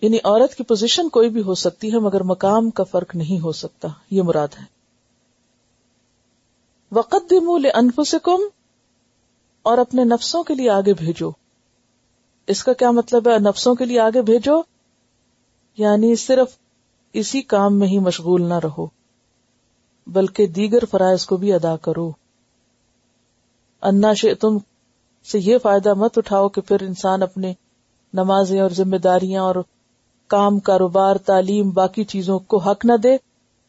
یعنی 0.00 0.18
عورت 0.24 0.54
کی 0.54 0.64
پوزیشن 0.64 1.08
کوئی 1.08 1.28
بھی 1.28 1.42
ہو 1.42 1.54
سکتی 1.54 1.92
ہے، 1.92 1.98
مگر 1.98 2.22
مقام 2.22 2.70
کا 2.70 2.84
فرق 2.84 3.16
نہیں 3.16 3.44
ہو 3.44 3.52
سکتا۔ 3.52 3.88
یہ 4.10 4.22
مراد 4.22 4.48
ہے۔ 4.58 4.64
وقت 6.92 7.30
دمول 7.30 7.66
اور 9.62 9.78
اپنے 9.78 10.04
نفسوں 10.04 10.42
کے 10.42 10.54
لیے 10.54 10.70
آگے 10.70 10.94
بھیجو۔ 10.94 11.30
اس 12.46 12.64
کا 12.64 12.72
کیا 12.72 12.90
مطلب 12.90 13.28
ہے؟ 13.28 13.38
نفسوں 13.38 13.74
کے 13.74 13.84
لیے 13.84 14.00
آگے 14.00 14.22
بھیجو۔ 14.22 14.60
یعنی 15.76 16.16
صرف 16.16 16.58
اسی 17.12 17.42
کام 17.42 17.78
میں 17.78 17.88
ہی 17.88 17.98
مشغول 17.98 18.42
نہ 18.42 18.58
رہو، 18.62 18.86
بلکہ 20.06 20.46
دیگر 20.46 20.78
فرائض 20.90 21.26
کو 21.26 21.36
بھی 21.36 21.52
ادا 21.52 21.76
کرو۔ 21.76 22.12
انا 23.82 24.12
شے 24.12 24.34
تم 24.34 24.58
سے 25.24 25.38
یہ 25.38 25.58
فائدہ 25.58 25.94
مت 25.94 26.18
اٹھاؤ 26.18 26.48
کہ 26.48 26.60
پھر 26.60 26.82
انسان 26.82 27.22
اپنے 27.22 27.54
نمازیں 28.14 28.60
اور 28.60 28.70
ذمہ 28.70 28.96
داریاں 28.96 29.42
اور 29.42 29.54
کام، 30.30 30.58
کاروبار، 30.58 31.16
تعلیم، 31.16 31.70
باقی 31.70 32.04
چیزوں 32.04 32.38
کو 32.38 32.58
حق 32.58 32.84
نہ 32.84 32.96
دے 32.96 33.14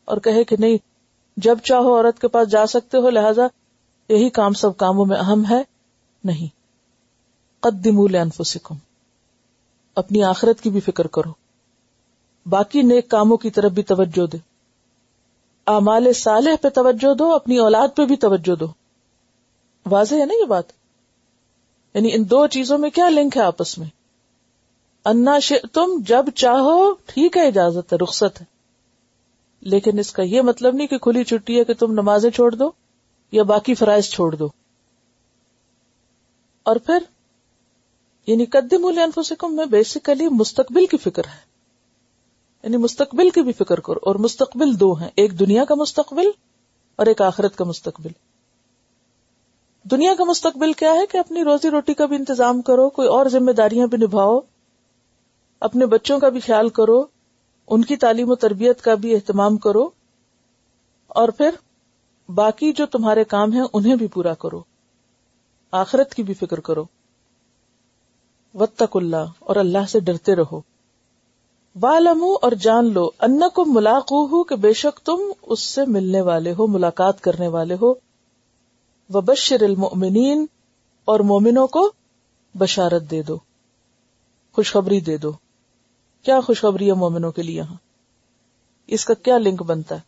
اور 0.06 0.18
کہے 0.18 0.44
کہ 0.44 0.56
نہیں، 0.60 0.78
جب 1.38 1.58
چاہو 1.64 1.96
عورت 1.96 2.20
کے 2.20 2.28
پاس 2.28 2.50
جا 2.50 2.66
سکتے 2.66 2.98
ہو، 2.98 3.10
لہذا 3.10 3.42
یہی 4.10 4.30
کام 4.30 4.54
سب 4.54 4.78
کاموں 4.78 5.06
میں 5.06 5.18
اہم 5.18 5.44
ہے، 5.50 5.64
نہیں۔ 6.24 6.48
قدموا 7.60 8.08
لانفسکم۔ 8.12 8.76
اپنی 9.96 10.24
آخرت 10.24 10.62
کی 10.62 10.70
بھی 10.70 10.80
فکر 10.80 11.08
کرو۔ 11.08 11.32
باقی 12.46 12.82
نیک 12.82 13.10
کاموں 13.10 13.38
کی 13.38 13.50
طرف 13.50 13.72
بھی 13.72 13.84
توجہ 13.84 14.26
دے۔ 14.26 14.38
اعمال 15.68 16.14
صالح 16.14 16.52
پہ 16.62 16.70
توجہ 16.70 17.14
دو، 17.14 17.36
اپنی 17.36 17.58
اولاد 17.58 17.88
پہ 17.96 18.06
بھی 18.06 18.16
توجہ 18.16 18.56
دو۔ 18.56 18.66
واضح 19.86 20.16
ہے 20.16 20.26
نا 20.26 20.34
یہ 20.34 20.46
بات؟ 20.46 20.64
یعنی 21.94 22.10
ان 22.14 22.30
دو 22.30 22.48
چیزوں 22.48 22.78
میں 22.78 22.90
کیا 22.90 23.10
لنک 23.10 23.38
ہے 23.38 23.42
آپس 23.42 23.78
میں؟ 23.78 24.01
انا 25.06 25.38
تم 25.74 26.02
جب 26.08 26.26
چاہو، 26.36 26.94
ٹھیک 26.94 27.38
ہے، 27.38 27.48
اجازت 27.48 27.94
ہے، 27.94 27.98
رخصت 27.98 28.42
ہے۔ 28.42 28.46
لیکن 29.62 30.00
اس 30.00 30.12
کا 30.12 30.24
یہ 30.24 30.42
مطلب 30.42 30.76
نہیں 30.76 30.88
کہ 30.88 30.98
کھلی 30.98 31.24
چھٹی 31.24 31.60
ہے 31.60 31.64
کہ 31.64 31.74
تم 31.74 31.92
نمازیں 31.92 32.30
چھوڑ 32.30 32.56
دو 32.56 32.72
یا 33.32 33.44
باقی 33.44 33.76
فرائض 33.76 34.04
چھوڑ 34.04 34.36
دو۔ 34.36 34.48
اور 36.64 36.76
پھر 36.76 36.98
یعنی 38.28 38.46
قدم 38.46 38.86
انفسکم 38.86 39.56
میں 39.56 39.66
بیسیکلی 39.66 40.28
مستقبل 40.30 40.86
کی 40.86 40.98
فکر 40.98 41.24
ہے۔ 41.26 41.40
یعنی 42.64 42.78
مستقبل 42.78 43.30
کی 43.30 43.42
بھی 43.42 43.54
فکر 43.54 43.80
کرو، 43.80 44.00
اور 44.02 44.16
مستقبل 44.16 44.80
دو 44.80 44.94
ہیں۔ 44.94 45.10
ایک 45.16 45.40
دنیا 45.40 45.66
کا 45.66 45.76
مستقبل 45.76 46.28
اور 46.96 47.06
ایک 47.06 47.22
آخرت 47.22 47.56
کا 47.56 47.66
مستقبل۔ 47.66 48.12
دنیا 49.84 50.14
کا 50.18 50.24
مستقبل 50.24 50.74
کیا 50.74 50.94
ہے 50.94 51.06
کہ 51.06 51.18
اپنی 51.18 51.44
روزی 51.44 51.70
روٹی 51.70 51.94
کا 51.94 52.06
بھی 52.06 52.16
انتظام 52.16 52.62
کرو، 52.62 52.90
کوئی 52.90 53.08
اور 53.08 53.26
ذمہ 53.26 53.52
داریاں 53.52 53.88
بھی 53.88 53.98
نبھاؤ۔ 53.98 54.40
اپنے 55.62 55.86
بچوں 55.86 56.20
کا 56.20 56.30
بھی 56.30 56.40
خیال 56.40 56.70
کرو، 56.70 57.04
ان 57.68 57.84
کی 57.84 57.98
تعلیم 57.98 58.32
و 58.32 58.36
تربیت 58.36 58.82
کا 58.82 58.96
بھی 58.96 59.16
اہتمام 59.16 59.58
کرو، 59.58 59.90
اور 61.08 61.30
پھر 61.30 61.50
باقی 62.32 62.74
جو 62.74 62.86
تمہارے 62.86 63.24
کام 63.24 63.52
ہیں 63.52 63.64
انہیں 63.74 63.96
بھی 63.96 64.08
پورا 64.08 64.34
کرو۔ 64.34 64.62
آخرت 65.72 66.14
کی 66.16 66.24
بھی 66.24 66.34
فکر 66.34 66.60
کرو۔ 66.60 66.84
وط 68.54 68.84
اللہ 68.94 69.26
اور 69.40 69.56
اللہ 69.56 69.86
سے 69.90 70.00
ڈرتے 70.00 70.36
رہو۔ 70.36 70.62
والم 71.82 72.24
اور 72.42 72.52
جان 72.52 72.94
لو 72.94 73.10
ان 73.20 73.50
کو 73.50 73.66
ملاقو 73.66 74.26
ہو 74.26 74.44
کہ 74.44 74.56
بے 74.56 74.74
شک 74.74 75.06
تم 75.06 75.20
اس 75.42 75.60
سے 75.60 75.82
ملنے 75.88 76.22
والے 76.22 76.52
ہو، 76.52 76.68
ملاقات 76.68 77.22
کرنے 77.22 77.48
والے 77.48 77.76
ہو۔ 77.82 77.94
وبشر 79.14 79.62
المؤمنین 79.62 80.46
اور 81.06 81.20
مومنوں 81.20 81.68
کو 81.68 81.92
بشارت 82.56 83.12
دے 83.12 83.22
دو، 83.22 83.38
خوشخبری 84.54 85.00
دے 85.00 85.18
دو۔ 85.18 85.32
کیا 86.24 86.42
خوشخبری 86.42 86.88
ہے 86.88 86.94
مومنوں 86.94 87.32
کے 87.32 87.44
لیے 87.44 87.56
یہاں؟ 87.56 87.76
اس 88.88 89.06
کا 89.06 89.14
کیا 89.14 89.38
لنک 89.38 89.64
بنتا 89.64 89.96
ہے؟ 89.96 90.00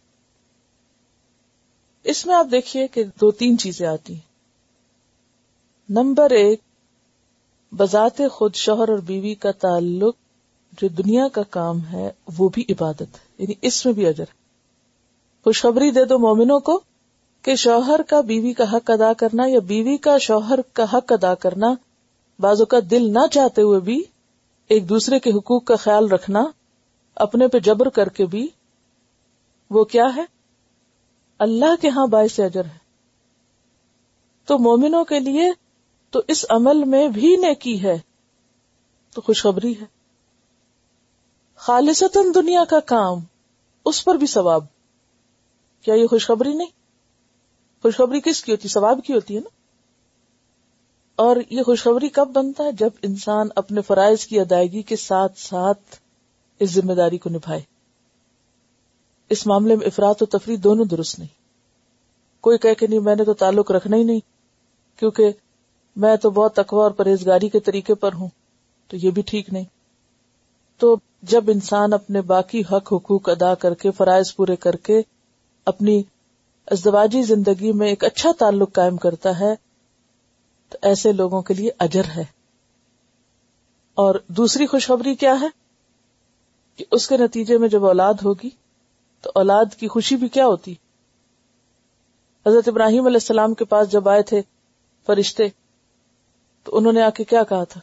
اس 2.04 2.26
میں 2.26 2.36
آپ 2.36 2.47
دیکھیے 2.52 2.88
کہ 2.88 3.04
دو 3.04 3.32
تین 3.32 3.58
چیزیں 3.58 3.88
آتی 3.88 4.13
ہیں۔ 4.13 4.34
نمبر 5.89 6.32
ایک، 6.32 6.60
بذات 7.71 8.21
خود 8.32 8.56
شوہر 8.56 8.89
اور 8.89 8.97
بیوی 8.97 9.36
کا 9.36 9.52
تعلق 9.52 10.15
جو 10.82 10.88
دنیا 10.88 11.28
کا 11.28 11.43
کام 11.43 11.80
ہے، 11.93 12.12
وہ 12.38 12.49
بھی 12.49 12.65
عبادت 12.69 13.02
ہے۔ 13.02 13.34
یعنی 13.38 13.54
اس 13.62 13.86
میں 13.86 13.93
بھی 13.93 14.06
اجر 14.06 14.23
خوشخبری 15.43 15.91
دے 15.91 16.06
دو 16.06 16.19
مومنوں 16.19 16.60
کو 16.60 16.82
کہ 17.41 17.56
شوہر 17.56 18.02
کا 18.02 18.21
بیوی 18.21 18.54
کا 18.54 18.71
حق 18.71 18.91
ادا 18.91 19.13
کرنا 19.13 19.43
یا 19.47 19.60
بیوی 19.60 19.97
کا 19.97 20.17
شوہر 20.17 20.60
کا 20.73 20.84
حق 20.84 21.12
ادا 21.12 21.36
کرنا 21.36 21.73
بازو 22.39 22.65
کا 22.65 22.78
دل 22.91 23.13
نہ 23.13 23.28
چاہتے 23.32 23.62
ہوئے 23.62 23.80
بھی 23.80 24.04
ایک 24.67 24.89
دوسرے 24.89 25.19
کے 25.19 25.32
حقوق 25.32 25.63
کا 25.63 25.76
خیال 25.76 26.12
رکھنا، 26.12 26.43
اپنے 27.15 27.47
پہ 27.47 27.60
جبر 27.60 27.89
کر 27.89 28.10
کے 28.10 28.26
بھی، 28.26 28.47
وہ 29.69 29.84
کیا 29.84 30.06
ہے؟ 30.15 30.23
اللہ 31.39 31.82
کے 31.82 31.89
ہاں 31.89 32.08
باعث 32.08 32.39
اجر 32.39 32.65
ہے۔ 32.65 32.78
تو 34.45 34.58
مومنوں 34.58 35.06
کے 35.06 35.19
لیے 35.19 35.52
تو 36.10 36.21
اس 36.28 36.45
عمل 36.49 36.84
میں 36.84 37.08
بھی 37.08 37.36
نیکی 37.36 37.84
ہے، 37.84 37.99
تو 39.13 39.21
خوشخبری 39.21 39.80
ہے۔ 39.80 39.86
خالصتاً 41.56 42.26
دنیا 42.36 42.65
کا 42.65 42.80
کام، 42.80 43.19
اس 43.86 44.06
پر 44.06 44.15
بھی 44.15 44.28
ثواب۔ 44.28 44.63
کیا 45.82 45.93
یہ 45.93 46.08
خوشخبری 46.08 46.54
نہیں؟ 46.54 46.69
خوشخبری 47.82 48.21
کس 48.21 48.43
کی 48.43 48.52
ہوتی؟ 48.52 48.67
ثواب 48.67 48.99
کی 49.06 49.13
ہوتی 49.13 49.36
ہے 49.36 49.39
نا؟ 49.39 49.62
اور 51.15 51.36
یہ 51.49 51.63
خوشخبری 51.63 52.10
کب 52.10 52.30
بنتا 52.34 52.63
ہے 52.63 52.71
جب 52.71 52.89
انسان 53.02 53.47
اپنے 53.56 53.82
فرائض 53.82 54.26
کی 54.26 54.39
ادائیگی 54.39 54.82
کے 54.82 54.95
ساتھ 54.95 55.39
ساتھ 55.39 55.82
اس 56.60 56.71
ذمہ 56.71 56.93
داری 56.93 57.17
کو 57.17 57.30
نبھائے؟ 57.30 57.62
اس 59.30 59.47
معاملے 59.47 59.76
میں 59.76 59.88
افراد 59.88 60.21
و 60.21 60.26
تفریح 60.26 60.58
دونوں 60.63 60.86
درست 60.86 61.19
نہیں۔ 61.19 61.43
کوئی 62.41 62.58
کہ 62.58 62.88
نہیں، 62.88 62.99
میں 62.99 63.15
نے 63.15 63.23
تو 63.23 63.34
تعلق 63.34 63.71
رکھنا 63.71 63.97
ہی 63.97 64.04
نہیں، 64.04 64.19
کیونکہ 64.99 65.32
میں 65.95 66.15
تو 66.15 66.30
بہت 66.30 66.60
اقوا 66.60 66.84
اور 66.84 66.91
پرہیزگاری 66.91 67.49
کے 67.49 67.60
طریقے 67.60 67.95
پر 67.95 68.13
ہوں، 68.13 68.28
تو 68.88 68.97
یہ 68.97 69.12
بھی 69.12 69.21
ٹھیک 69.21 69.54
نہیں۔ 69.54 69.65
تو 70.78 70.97
جب 71.21 71.43
انسان 71.47 71.93
اپنے 71.93 72.21
باقی 72.21 72.62
حق 72.62 72.93
حقوق 72.93 73.30
ادا 73.30 73.56
کر 73.56 73.73
کے، 73.73 73.91
فرائض 73.91 74.36
پورے 74.36 74.56
کر 74.56 74.76
کے، 74.76 75.02
اپنی 75.65 76.04
ازدواجی 76.65 77.21
زندگی 77.21 77.71
میں 77.71 77.88
ایک 77.88 78.04
اچھا 78.04 78.32
تعلق 78.39 78.73
قائم 78.73 78.97
کرتا 78.97 79.39
ہے 79.39 79.56
تو 80.73 80.79
ایسے 80.81 81.12
لوگوں 81.12 81.41
کے 81.41 81.53
لیے 81.53 81.71
اجر 81.79 82.03
ہے۔ 82.05 82.23
اور 83.93 84.15
دوسری 84.27 84.67
خوشخبری 84.67 85.15
کیا 85.15 85.36
ہے؟ 85.41 85.47
کہ 86.75 86.86
اس 86.91 87.07
کے 87.07 87.17
نتیجے 87.17 87.57
میں 87.57 87.69
جب 87.69 87.86
اولاد 87.86 88.13
ہوگی، 88.23 88.49
تو 89.21 89.31
اولاد 89.36 89.65
کی 89.79 89.88
خوشی 89.88 90.15
بھی 90.15 90.27
کیا 90.27 90.47
ہوتی؟ 90.47 90.73
حضرت 92.47 92.67
ابراہیم 92.67 93.05
علیہ 93.05 93.15
السلام 93.15 93.53
کے 93.53 93.65
پاس 93.65 93.91
جب 93.91 94.09
آئے 94.09 94.21
تھے 94.21 94.41
فرشتے، 95.05 95.43
تو 96.63 96.77
انہوں 96.77 96.93
نے 96.93 97.01
آ 97.01 97.09
کے 97.09 97.23
کیا 97.23 97.43
کہا 97.43 97.63
تھا؟ 97.63 97.81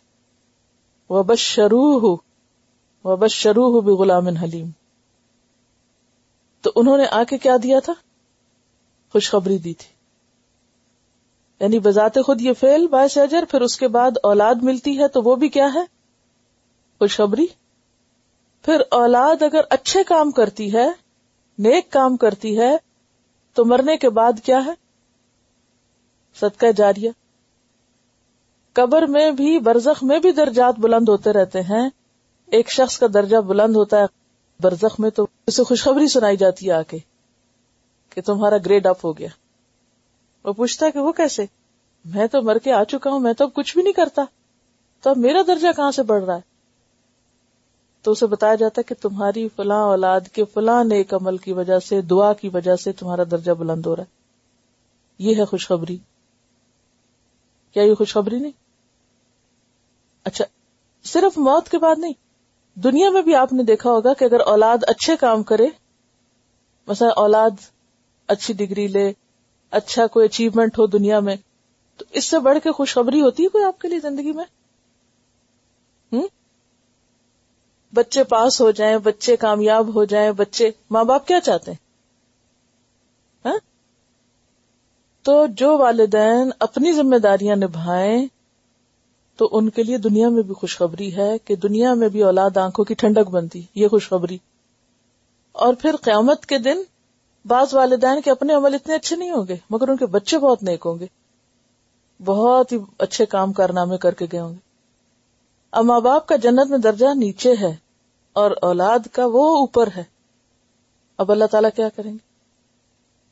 وہ 1.11 1.23
بس 1.23 1.39
شروع 1.39 2.01
ہو 2.01 2.17
وہ 3.05 3.17
بس 3.17 3.31
شروع 3.31 3.73
ہو 3.73 3.81
بھی 3.81 3.93
غلام 3.93 4.27
حلیم 4.27 4.71
تو 6.61 6.73
انہوں 6.77 6.99
نے 6.99 7.05
آ 7.11 7.25
کے 7.25 7.39
کیا 7.39 7.57
دیا 7.63 7.81
تھا؟ 7.81 7.93
خوشخبری 9.13 9.59
دی 9.59 9.75
تھی۔ 9.75 10.00
یعنی 11.61 11.79
بذات 11.79 12.19
خود 12.27 12.41
یہ 12.41 12.53
فیل 12.53 12.87
باعث 12.87 13.19
اجر 13.19 13.45
پھر 13.51 13.61
اس 13.61 13.79
کے 13.79 13.89
بعد 13.89 14.11
اولاد 14.23 14.55
ملتی 14.63 14.99
ہے 14.99 15.09
تو 15.09 15.23
وہ 15.23 15.37
بھی 15.37 15.49
کیا 15.49 15.75
ہے؟ 15.75 15.85
خوشخبری۔ 16.99 17.47
پھر 18.63 18.83
اولاد 18.91 19.43
اگر 19.43 19.61
اچھے 19.71 20.05
کام 20.05 20.31
کرتی 20.31 20.75
ہے، 20.75 20.87
نیک 21.59 21.91
کام 21.91 22.17
کرتی 22.17 22.59
ہے، 22.59 22.77
تو 23.55 23.65
مرنے 23.65 23.97
کے 23.97 24.11
بعد 24.11 24.33
کیا 24.45 24.65
ہے؟ 24.67 24.71
صدقہ 26.41 26.73
جاریہ۔ 26.77 27.11
قبر 28.73 29.03
میں 29.03 29.31
بھی، 29.31 29.59
برزخ 29.59 30.05
میں 30.05 30.19
بھی 30.19 30.33
درجات 30.33 30.75
بلند 30.79 31.09
ہوتے 31.09 31.33
رہتے 31.33 31.61
ہیں۔ 31.61 31.91
ایک 32.47 32.71
شخص 32.71 32.99
کا 32.99 33.07
درجہ 33.15 33.37
بلند 33.37 33.77
ہوتا 33.77 33.99
ہے، 33.99 34.05
برزخ 34.61 35.01
میں 35.01 35.11
تو 35.11 35.27
اسے 35.47 35.65
خوشخبری 35.65 36.09
سنائی 36.09 36.37
جاتی 36.37 36.69
ہے 36.69 36.73
آ 36.73 36.83
کے 36.83 36.99
کہ 38.11 38.21
تمہارا 38.21 38.57
گریڈ 38.57 38.87
اپ 38.87 39.05
ہو 39.05 39.19
گیا۔ 39.19 39.29
وہ 40.45 40.53
پوچھتا 40.53 40.91
کہ 40.91 40.99
وہ 40.99 41.13
کیسے؟ 41.13 41.47
میں 42.05 42.27
تو 42.27 42.43
مر 42.43 42.59
کے 42.59 42.73
آ 42.73 42.85
چکا 42.85 43.11
ہوں، 43.11 43.21
میں 43.21 43.33
تو 43.33 43.45
اب 43.45 43.55
کچھ 43.55 43.75
بھی 43.75 43.83
نہیں 43.83 43.93
کرتا۔ 43.93 44.25
تو 45.03 45.11
اب 45.11 45.17
میرا 45.17 45.39
درجہ 45.47 45.69
کہاں 45.77 45.91
سے 45.91 46.03
بڑھ 46.03 46.25
رہا 46.25 46.35
ہے؟ 46.35 46.41
تو 48.03 48.11
اسے 48.11 48.27
بتایا 48.27 48.55
جاتا 48.55 48.81
ہے 48.81 48.95
کہ 48.95 49.03
تمہاری 49.03 49.49
فلاں 49.57 49.83
اولاد 49.83 50.21
کے 50.21 50.45
فلاں 50.45 50.85
نیک 50.85 51.15
عمل 51.15 51.37
کی 51.37 51.53
وجہ 51.53 51.79
سے، 51.79 52.01
دعا 52.01 52.33
کی 52.33 52.49
وجہ 52.49 52.77
سے 52.77 52.93
تمہارا 52.93 53.23
درجہ 53.31 53.53
بلند 53.53 53.87
ہو 53.87 53.97
رہا 53.97 54.03
ہے۔ 54.03 54.21
یہ 55.19 55.35
ہے 55.37 55.45
خوشخبری۔ 55.45 55.99
کیا 57.75 57.83
یہ 57.83 57.95
خوشخبری 57.95 58.39
نہیں؟ 58.39 58.53
اچھا 60.25 60.45
صرف 61.05 61.39
موت 61.39 61.69
کے 61.69 61.79
بعد 61.79 61.97
نہیں، 61.99 62.13
دنیا 62.75 63.11
میں 63.11 63.23
بھی 63.23 63.35
آپ 63.35 63.53
نے 63.53 63.63
دیکھا 63.63 63.91
ہوگا 63.91 64.15
کہ 64.15 64.25
اگر 64.25 64.41
اولاد 64.41 64.79
اچھے 64.83 65.17
کام 65.17 65.43
کرے، 65.43 65.67
مثلا 66.87 67.09
اولاد 67.09 67.51
اچھی 68.27 68.55
ڈگری 68.55 68.87
لے 68.87 69.13
اچھا 69.71 70.07
کوئی 70.07 70.27
اچیومنٹ 70.27 70.79
ہو 70.79 70.87
دنیا 70.87 71.21
میں، 71.21 71.37
تو 71.97 72.05
اس 72.11 72.25
سے 72.25 72.39
بڑھ 72.39 72.59
کے 72.63 72.73
خوشخبری 72.73 73.21
ہوتی 73.21 73.43
ہے 73.43 73.49
کوئی 73.49 73.65
آپ 73.65 73.81
کے 73.81 73.89
لیے 73.89 74.01
زندگی 74.01 74.33
میں؟ 74.33 74.45
ہوں 76.13 76.29
بچے 77.95 78.25
پاس 78.25 78.61
ہو 78.61 78.71
جائیں، 78.71 78.99
بچے 78.99 79.37
کامیاب 79.37 79.95
ہو 79.95 80.05
جائیں، 80.05 80.33
بچے 80.33 80.71
ماں 80.91 81.05
باپ 81.05 81.27
کیا 81.27 81.41
چاہتے 81.41 81.71
ہیں؟ 81.71 81.79
ہاں؟ 83.45 83.59
تو 85.23 85.47
جو 85.47 85.79
والدین 85.79 86.51
اپنی 86.59 86.93
ذمہ 86.93 87.17
داریاں 87.17 87.57
نبھائیں، 87.57 88.27
تو 89.37 89.49
ان 89.53 89.71
کے 89.71 89.83
لیے 89.83 89.99
دنیا 89.99 90.29
میں 90.29 90.43
بھی 90.43 90.55
خوشخبری 90.55 91.17
ہے 91.17 91.39
کہ 91.39 91.57
دنیا 91.57 91.95
میں 91.95 92.09
بھی 92.09 92.23
اولاد 92.23 92.57
آنکھوں 92.57 92.85
کی 92.85 92.95
ٹھنڈک 92.95 93.31
بنتی، 93.31 93.63
یہ 93.75 93.89
خوشخبری۔ 93.89 94.39
اور 95.53 95.75
پھر 95.75 95.97
قیامت 95.97 96.47
کے 96.47 96.59
دن 96.59 96.83
بعض 97.45 97.75
والدین 97.75 98.21
کے 98.21 98.31
اپنے 98.31 98.55
عمل 98.55 98.75
اتنے 98.75 98.95
اچھے 98.95 99.17
نہیں 99.17 99.31
ہوں 99.31 99.45
گے، 99.49 99.57
مگر 99.71 99.89
ان 99.89 99.97
کے 99.97 100.07
بچے 100.07 100.39
بہت 100.39 100.63
نیک 100.63 100.87
ہوں 100.87 100.99
گے۔ 100.99 101.07
بہت 102.25 102.73
ہی 102.73 102.79
اچھے 102.99 103.27
کام 103.27 103.53
کارنامے 103.53 103.97
کر 103.97 104.15
کے 104.15 104.27
گئے 104.33 104.41
ہوں 104.41 104.53
گے۔ 104.53 104.59
اب 105.71 105.85
ماں 105.85 106.01
باپ 106.01 106.27
کا 106.27 106.37
جنت 106.37 106.71
میں 106.71 106.79
درجہ 106.79 107.07
نیچے 107.15 107.55
ہے 107.61 107.77
اور 108.33 108.51
اولاد 108.63 108.99
کا 109.13 109.27
وہ 109.27 109.57
اوپر 109.57 109.89
ہے۔ 109.97 110.05
اب 111.17 111.31
اللہ 111.31 111.45
تعالیٰ 111.45 111.71
کیا 111.77 111.89
کریں 111.89 112.13
گے؟ 112.13 112.19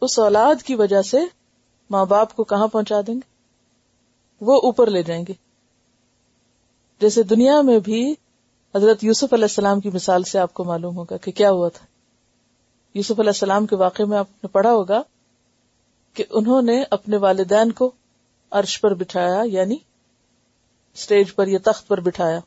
اس 0.00 0.18
اولاد 0.18 0.62
کی 0.62 0.74
وجہ 0.74 1.02
سے 1.02 1.18
ماں 1.90 2.04
باپ 2.04 2.36
کو 2.36 2.44
کہاں 2.44 2.66
پہنچا 2.66 3.00
دیں 3.06 3.14
گے؟ 3.14 3.38
وہ 4.40 4.56
اوپر 4.56 4.90
لے 4.90 5.02
جائیں 5.02 5.24
گے۔ 5.28 5.32
جیسے 7.00 7.22
دنیا 7.22 7.60
میں 7.60 7.78
بھی 7.78 8.14
حضرت 8.74 9.04
یوسف 9.04 9.32
علیہ 9.32 9.44
السلام 9.44 9.80
کی 9.80 9.90
مثال 9.94 10.22
سے 10.22 10.38
آپ 10.38 10.54
کو 10.54 10.64
معلوم 10.64 10.96
ہوگا 10.96 11.16
کہ 11.16 11.32
کیا 11.32 11.50
ہوا 11.50 11.68
تھا۔ 11.68 11.97
یوسف 12.94 13.20
علیہ 13.20 13.31
السلام 13.31 13.66
کے 13.66 13.77
واقعے 13.77 14.07
میں 14.07 14.18
آپ 14.18 14.27
نے 14.42 14.48
پڑھا 14.48 14.72
ہوگا 14.72 15.03
کہ 16.14 16.24
انہوں 16.31 16.62
نے 16.62 16.85
اپنے 16.90 17.16
والدین 17.16 17.72
کو 17.72 17.92
عرش 18.51 18.81
پر 18.81 18.94
بٹھایا 18.94 19.42
یعنی 19.44 19.77
اسٹیج 20.94 21.35
پر 21.35 21.46
یا 21.46 21.59
تخت 21.64 21.88
پر 21.88 22.01
بٹھایا۔ 22.01 22.40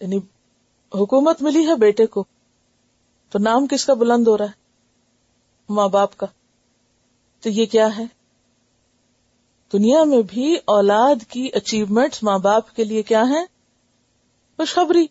یعنی 0.00 0.16
حکومت 0.94 1.42
ملی 1.42 1.66
ہے 1.66 1.74
بیٹے 1.74 2.06
کو۔ 2.06 2.24
تو 3.30 3.38
نام 3.38 3.66
کس 3.66 3.84
کا 3.84 3.94
بلند 3.94 4.28
ہو 4.28 4.38
رہا 4.38 4.44
ہے؟ 4.44 4.64
ماں 5.68 5.88
باپ 5.88 6.16
کا۔ 6.16 6.26
تو 7.40 7.48
یہ 7.48 7.66
کیا 7.66 7.98
ہے؟ 7.98 8.04
دنیا 9.72 10.04
میں 10.04 10.22
بھی 10.22 10.56
اولاد 10.64 11.30
کی 11.30 11.48
اچیومنٹ 11.52 12.16
ماں 12.22 12.38
باپ 12.38 12.74
کے 12.76 12.84
لیے 12.84 13.02
کیا 13.02 13.20
ہے 13.20 13.44
خوشخبری۔ 14.56 15.06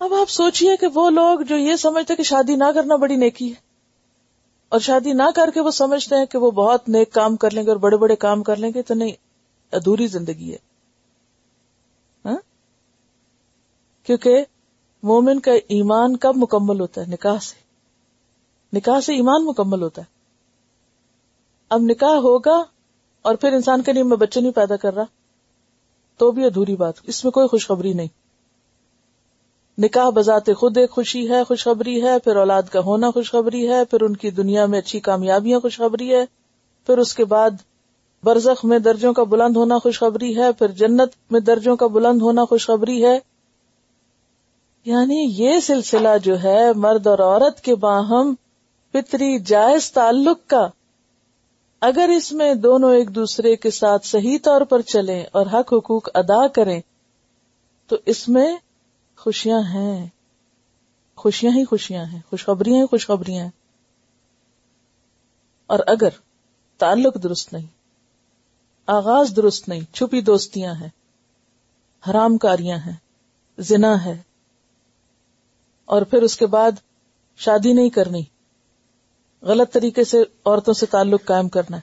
اب 0.00 0.14
آپ 0.14 0.30
سوچئے 0.30 0.76
کہ 0.76 0.86
وہ 0.94 1.10
لوگ 1.10 1.40
جو 1.40 1.56
یہ 1.56 1.76
سمجھتے 1.76 2.16
کہ 2.16 2.22
شادی 2.22 2.56
نہ 2.56 2.64
کرنا 2.74 2.96
بڑی 2.96 3.16
نیکی 3.16 3.48
ہے 3.48 3.54
اور 4.68 4.80
شادی 4.80 5.12
نہ 5.12 5.22
کر 5.34 5.50
کے 5.54 5.60
وہ 5.60 5.70
سمجھتے 5.70 6.16
ہیں 6.16 6.26
کہ 6.26 6.38
وہ 6.38 6.50
بہت 6.50 6.88
نیک 6.88 7.12
کام 7.12 7.36
کر 7.36 7.50
لیں 7.50 7.62
گے 7.62 7.68
اور 7.68 7.76
بڑے 7.76 7.96
بڑے 7.96 8.16
کام 8.16 8.42
کر 8.42 8.56
لیں 8.56 8.70
گے، 8.74 8.82
تو 8.82 8.94
نہیں، 8.94 9.10
ادھوری 9.72 10.06
زندگی 10.06 10.52
ہے۔ 10.52 10.56
ہاں؟ 12.24 12.36
کیونکہ 14.06 14.44
مومن 15.02 15.40
کا 15.40 15.52
ایمان 15.52 16.16
کب 16.16 16.32
مکمل 16.36 16.80
ہوتا 16.80 17.00
ہے؟ 17.00 17.06
نکاح 17.06 17.38
سے۔ 17.38 17.56
نکاح 18.72 19.00
سے 19.00 19.14
ایمان 19.14 19.46
مکمل 19.46 19.82
ہوتا 19.82 20.02
ہے۔ 20.02 20.06
اب 21.68 21.80
نکاح 21.82 22.16
ہوگا 22.16 22.62
اور 23.22 23.34
پھر 23.34 23.52
انسان 23.52 23.82
کے 23.82 23.92
لیے 23.92 24.02
میں 24.02 24.16
بچے 24.16 24.40
نہیں 24.40 24.52
پیدا 24.52 24.76
کر 24.76 24.94
رہا، 24.94 25.04
تو 26.16 26.30
بھی 26.30 26.44
ادھوری 26.44 26.76
بات۔ 26.76 26.94
اس 27.02 27.24
میں 27.24 27.32
کوئی 27.32 27.48
خوشخبری 27.48 27.92
نہیں۔ 27.92 28.08
نکاح 29.80 30.08
بذات 30.08 30.50
خود 30.56 30.76
ایک 30.76 30.90
خوشی 30.90 31.30
ہے، 31.30 31.44
خوشخبری 31.44 32.02
ہے، 32.02 32.18
پھر 32.18 32.36
اولاد 32.36 32.62
کا 32.62 32.80
ہونا 32.80 33.10
خوشخبری 33.10 33.68
ہے، 33.68 33.84
پھر 33.84 34.00
ان 34.00 34.16
کی 34.16 34.30
دنیا 34.30 34.66
میں 34.66 34.78
اچھی 34.78 35.00
کامیابیاں 35.00 35.60
خوشخبری 35.60 36.14
ہے، 36.14 36.24
پھر 36.86 36.98
اس 36.98 37.14
کے 37.14 37.24
بعد 37.24 37.50
برزخ 38.22 38.64
میں 38.64 38.78
درجوں 38.78 39.12
کا 39.12 39.22
بلند 39.22 39.56
ہونا 39.56 39.78
خوشخبری 39.78 40.36
ہے، 40.36 40.52
پھر 40.52 40.68
جنت 40.68 41.08
میں 41.30 41.40
درجوں 41.40 41.76
کا 41.76 41.86
بلند 41.86 42.22
ہونا 42.22 42.44
خوشخبری 42.44 43.04
ہے۔ 43.06 43.18
یعنی 44.84 45.26
یہ 45.44 45.60
سلسلہ 45.60 46.08
جو 46.22 46.42
ہے 46.42 46.72
مرد 46.76 47.06
اور 47.06 47.18
عورت 47.18 47.60
کے 47.60 47.74
باہم 47.74 48.34
پتری 48.90 49.38
جائز 49.38 49.92
تعلق 49.92 50.38
کا۔ 50.46 50.68
اگر 51.80 52.10
اس 52.16 52.32
میں 52.32 52.54
دونوں 52.54 52.94
ایک 52.94 53.14
دوسرے 53.14 53.56
کے 53.56 53.70
ساتھ 53.70 54.06
صحیح 54.06 54.38
طور 54.42 54.60
پر 54.60 54.80
چلیں 54.80 55.24
اور 55.32 55.46
حق 55.46 55.72
حقوق 55.72 56.08
ادا 56.14 56.46
کریں، 56.46 56.80
تو 57.88 57.96
اس 58.06 58.28
میں 58.28 58.56
خوشیاں 59.20 59.60
ہیں۔ 59.74 60.06
خوشیاں 61.16 61.52
ہی 61.52 61.64
خوشیاں 61.64 62.04
ہیں۔ 62.04 62.20
خوشخبریاں 62.30 62.80
ہی 62.80 62.86
خوشخبریاں 62.86 63.44
ہیں۔ 63.44 63.50
اور 65.66 65.78
اگر 65.86 66.08
تعلق 66.78 67.22
درست 67.22 67.52
نہیں، 67.52 67.66
آغاز 68.86 69.32
درست 69.36 69.68
نہیں، 69.68 69.94
چھپی 69.94 70.20
دوستیاں 70.20 70.74
ہیں، 70.74 70.88
حرام 72.10 72.38
کاریاں 72.38 72.78
ہیں، 72.78 72.96
زنا 73.58 74.04
ہے، 74.04 74.22
اور 75.84 76.02
پھر 76.02 76.22
اس 76.22 76.36
کے 76.36 76.46
بعد 76.46 76.72
شادی 77.36 77.72
نہیں 77.72 77.90
کرنی، 77.90 78.22
غلط 79.42 79.72
طریقے 79.72 80.04
سے 80.04 80.18
عورتوں 80.44 80.74
سے 80.74 80.86
تعلق 80.86 81.24
قائم 81.24 81.48
کرنا 81.48 81.76
ہے۔ 81.76 81.82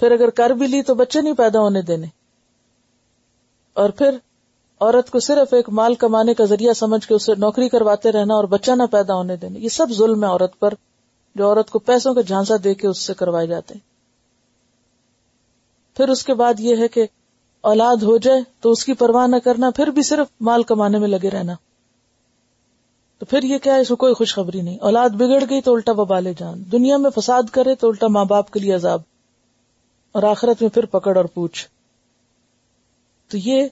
پھر 0.00 0.10
اگر 0.10 0.30
کر 0.30 0.50
بھی 0.50 0.66
لی 0.66 0.82
تو 0.82 0.94
بچے 0.94 1.20
نہیں 1.20 1.34
پیدا 1.34 1.60
ہونے 1.60 1.82
دینے۔ 1.82 2.06
اور 3.72 3.90
پھر 3.90 4.18
عورت 4.80 5.10
کو 5.10 5.20
صرف 5.20 5.54
ایک 5.54 5.68
مال 5.68 5.94
کمانے 5.94 6.34
کا 6.34 6.44
ذریعہ 6.44 6.72
سمجھ 6.72 7.08
کے 7.08 7.14
اسے 7.14 7.32
نوکری 7.38 7.68
کرواتے 7.68 8.12
رہنا 8.12 8.34
اور 8.34 8.44
بچہ 8.44 8.70
نہ 8.72 8.82
پیدا 8.90 9.14
ہونے 9.14 9.36
دینے 9.36 9.58
یہ 9.58 9.68
سب 9.68 9.86
ظلم 9.92 10.24
ہے 10.24 10.28
عورت 10.28 10.58
پر، 10.58 10.74
جو 11.34 11.46
عورت 11.46 11.70
کو 11.70 11.78
پیسوں 11.78 12.14
کا 12.14 12.20
جھانسا 12.20 12.54
دے 12.64 12.74
کے 12.74 12.88
اس 12.88 12.98
سے 12.98 13.14
کروائے 13.14 13.46
جاتے 13.46 13.74
ہیں۔ 13.74 13.80
پھر 15.96 16.08
اس 16.08 16.24
کے 16.24 16.34
بعد 16.34 16.54
یہ 16.58 16.76
ہے 16.76 16.88
کہ 16.88 17.06
اولاد 17.60 18.02
ہو 18.02 18.18
جائے 18.18 18.40
تو 18.60 18.70
اس 18.70 18.84
کی 18.84 18.92
پرواہ 18.92 19.26
نہ 19.26 19.36
کرنا، 19.36 19.70
پھر 19.70 19.86
بھی 19.86 20.02
صرف 20.02 20.26
مال 20.40 20.62
کمانے 20.62 20.98
میں 20.98 21.08
لگے 21.08 21.30
رہنا۔ 21.30 21.54
تو 23.18 23.26
پھر 23.26 23.42
یہ 23.42 23.58
کیا 23.58 23.74
ہے؟ 23.74 23.80
اس 23.80 23.88
کو 23.88 23.96
کوئی 23.96 24.14
خوشخبری 24.14 24.60
نہیں۔ 24.60 24.78
اولاد 24.78 25.10
بگڑ 25.10 25.44
گئی 25.50 25.60
تو 25.60 25.74
الٹا 25.74 25.92
ببالے 25.92 26.32
جان۔ 26.38 26.62
دنیا 26.72 26.96
میں 26.96 27.10
فساد 27.10 27.42
کرے 27.52 27.74
تو 27.74 27.88
الٹا 27.88 28.06
ماں 28.08 28.24
باپ 28.24 28.50
کے 28.50 28.60
لیے 28.60 28.74
عذاب۔ 28.74 29.00
اور 30.12 30.22
آخرت 30.22 30.62
میں 30.62 30.70
پھر 30.70 30.86
پکڑ 30.86 31.16
اور 31.16 31.24
پوچھ۔ 31.24 31.68
تو 33.28 33.38
یہ 33.38 33.68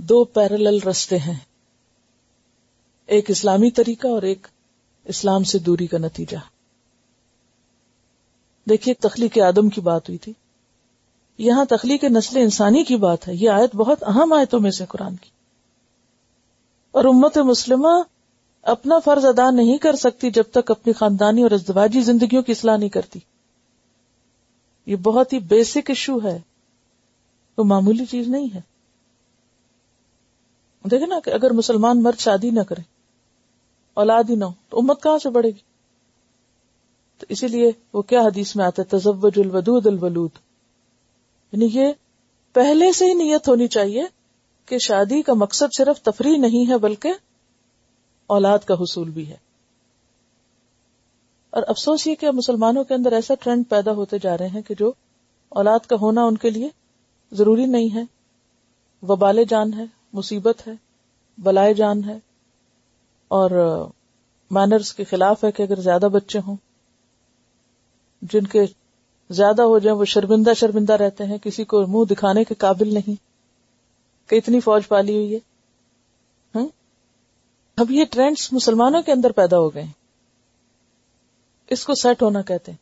دو 0.00 0.24
پیرل 0.24 0.82
رستے 0.82 1.18
ہیں۔ 1.18 1.38
ایک 3.06 3.30
اسلامی 3.30 3.70
طریقہ 3.70 4.08
اور 4.08 4.22
ایک 4.22 4.46
اسلام 5.04 5.44
سے 5.44 5.58
دوری 5.58 5.86
کا 5.86 5.98
نتیجہ۔ 5.98 6.36
دیکھیے 8.68 8.94
تخلیق 8.94 9.38
آدم 9.38 9.68
کی 9.68 9.80
بات 9.80 10.08
ہوئی 10.08 10.18
تھی۔ 10.18 10.32
یہاں 11.38 11.64
تخلیق 11.64 12.04
نسل 12.04 12.36
انسانی 12.36 12.84
کی 12.84 12.96
بات 12.96 13.28
ہے۔ 13.28 13.34
یہ 13.34 13.50
آیت 13.50 13.76
بہت 13.76 14.02
اہم 14.02 14.32
آیتوں 14.32 14.60
میں 14.60 14.70
سے 14.70 14.84
قرآن 14.88 15.16
کی۔ 15.16 15.30
اور 16.90 17.04
امت 17.04 17.38
مسلمہ 17.38 18.02
اپنا 18.62 18.98
فرض 18.98 19.24
ادا 19.24 19.50
نہیں 19.50 19.78
کر 19.78 19.96
سکتی 19.96 20.30
جب 20.30 20.44
تک 20.50 20.70
اپنی 20.70 20.92
خاندانی 20.92 21.42
اور 21.42 21.50
ازدواجی 21.50 22.00
زندگیوں 22.00 22.42
کی 22.42 22.52
اصلاح 22.52 22.76
نہیں 22.76 22.88
کرتی۔ 22.88 23.18
یہ 24.86 24.96
بہت 24.96 25.32
ہی 25.32 25.38
بیسک 25.38 25.90
ایشو 25.90 26.18
ہے۔ 26.24 26.38
وہ 27.58 27.64
معمولی 27.64 28.04
چیز 28.06 28.28
نہیں 28.28 28.48
ہے۔ 28.54 28.60
دیکھے 30.84 31.06
نا 31.06 31.20
کہ 31.24 31.30
اگر 31.30 31.50
مسلمان 31.50 32.02
مرد 32.02 32.20
شادی 32.20 32.50
نہ 32.50 32.60
کرے، 32.60 32.82
اولاد 33.94 34.24
ہی 34.28 34.34
نہ 34.34 34.44
ہو، 34.44 34.52
تو 34.68 34.78
امت 34.78 35.02
کہاں 35.02 35.18
سے 35.18 35.30
بڑھے 35.30 35.48
گی؟ 35.48 35.70
تو 37.18 37.26
اسی 37.28 37.48
لیے 37.48 37.72
وہ 37.92 38.02
کیا 38.02 38.20
حدیث 38.20 38.56
میں 38.56 38.64
آتا 38.64 38.82
ہے، 38.82 38.98
تزوج 38.98 39.32
الودود 39.36 39.86
الولود۔ 39.86 40.30
یعنی 41.52 41.68
یہ 41.72 41.92
پہلے 42.52 42.92
سے 42.92 43.06
ہی 43.06 43.14
نیت 43.14 43.48
ہونی 43.48 43.68
چاہیے 43.68 44.02
کہ 44.66 44.78
شادی 44.78 45.22
کا 45.22 45.34
مقصد 45.34 45.76
صرف 45.76 46.02
تفریح 46.02 46.38
نہیں 46.38 46.70
ہے، 46.70 46.78
بلکہ 46.78 47.12
اولاد 48.26 48.58
کا 48.58 48.74
حصول 48.74 49.10
بھی 49.10 49.28
ہے۔ 49.28 49.36
اور 51.50 51.62
افسوس 51.68 52.06
یہ 52.06 52.14
کہ 52.14 52.30
مسلمانوں 52.30 52.84
کے 52.84 52.94
اندر 52.94 53.12
ایسا 53.12 53.34
ٹرینڈ 53.34 53.64
پیدا 53.68 53.92
ہوتے 53.92 54.18
جا 54.18 54.38
رہے 54.38 54.48
ہیں 54.48 54.62
کہ 54.62 54.74
جو 54.78 54.92
اولاد 55.48 55.78
کا 55.86 55.96
ہونا 56.00 56.24
ان 56.24 56.36
کے 56.36 56.50
لیے 56.50 56.68
ضروری 57.32 57.66
نہیں 57.66 57.94
ہے، 57.94 58.02
وبال 59.02 59.44
جان 59.48 59.72
ہے 59.72 59.99
مصیبت 60.12 60.68
ہے، 60.68 60.72
بلائے 61.38 61.74
جان 61.74 62.04
ہے 62.04 62.18
اور 63.28 63.50
مینرز 64.50 64.94
کے 64.94 65.04
خلاف 65.04 65.44
ہے 65.44 65.52
کہ 65.52 65.62
اگر 65.62 65.80
زیادہ 65.80 66.08
بچے 66.12 66.38
ہوں، 66.46 66.56
جن 68.22 68.46
کے 68.46 68.64
زیادہ 69.30 69.62
ہو 69.62 69.78
جائیں 69.78 69.98
وہ 69.98 70.04
شرمندہ 70.04 70.50
شرمندہ 70.56 70.92
رہتے 70.92 71.24
ہیں، 71.24 71.38
کسی 71.38 71.64
کو 71.64 71.86
منہ 71.86 72.04
دکھانے 72.04 72.44
کے 72.44 72.54
قابل 72.54 72.94
نہیں 72.94 73.14
کہ 74.30 74.34
اتنی 74.34 74.60
فوج 74.60 74.88
پالی 74.88 75.14
ہوئی 75.14 75.34
ہے۔ 75.34 75.38
ہاں؟ 76.54 76.68
اب 77.76 77.90
یہ 77.90 78.04
ٹرینڈز 78.10 78.48
مسلمانوں 78.52 79.02
کے 79.02 79.12
اندر 79.12 79.32
پیدا 79.32 79.58
ہو 79.58 79.74
گئے 79.74 79.82
ہیں۔ 79.82 79.92
اس 81.68 81.84
کو 81.84 81.94
سیٹ 81.94 82.22
ہونا 82.22 82.42
کہتے 82.42 82.72
ہیں۔ 82.72 82.78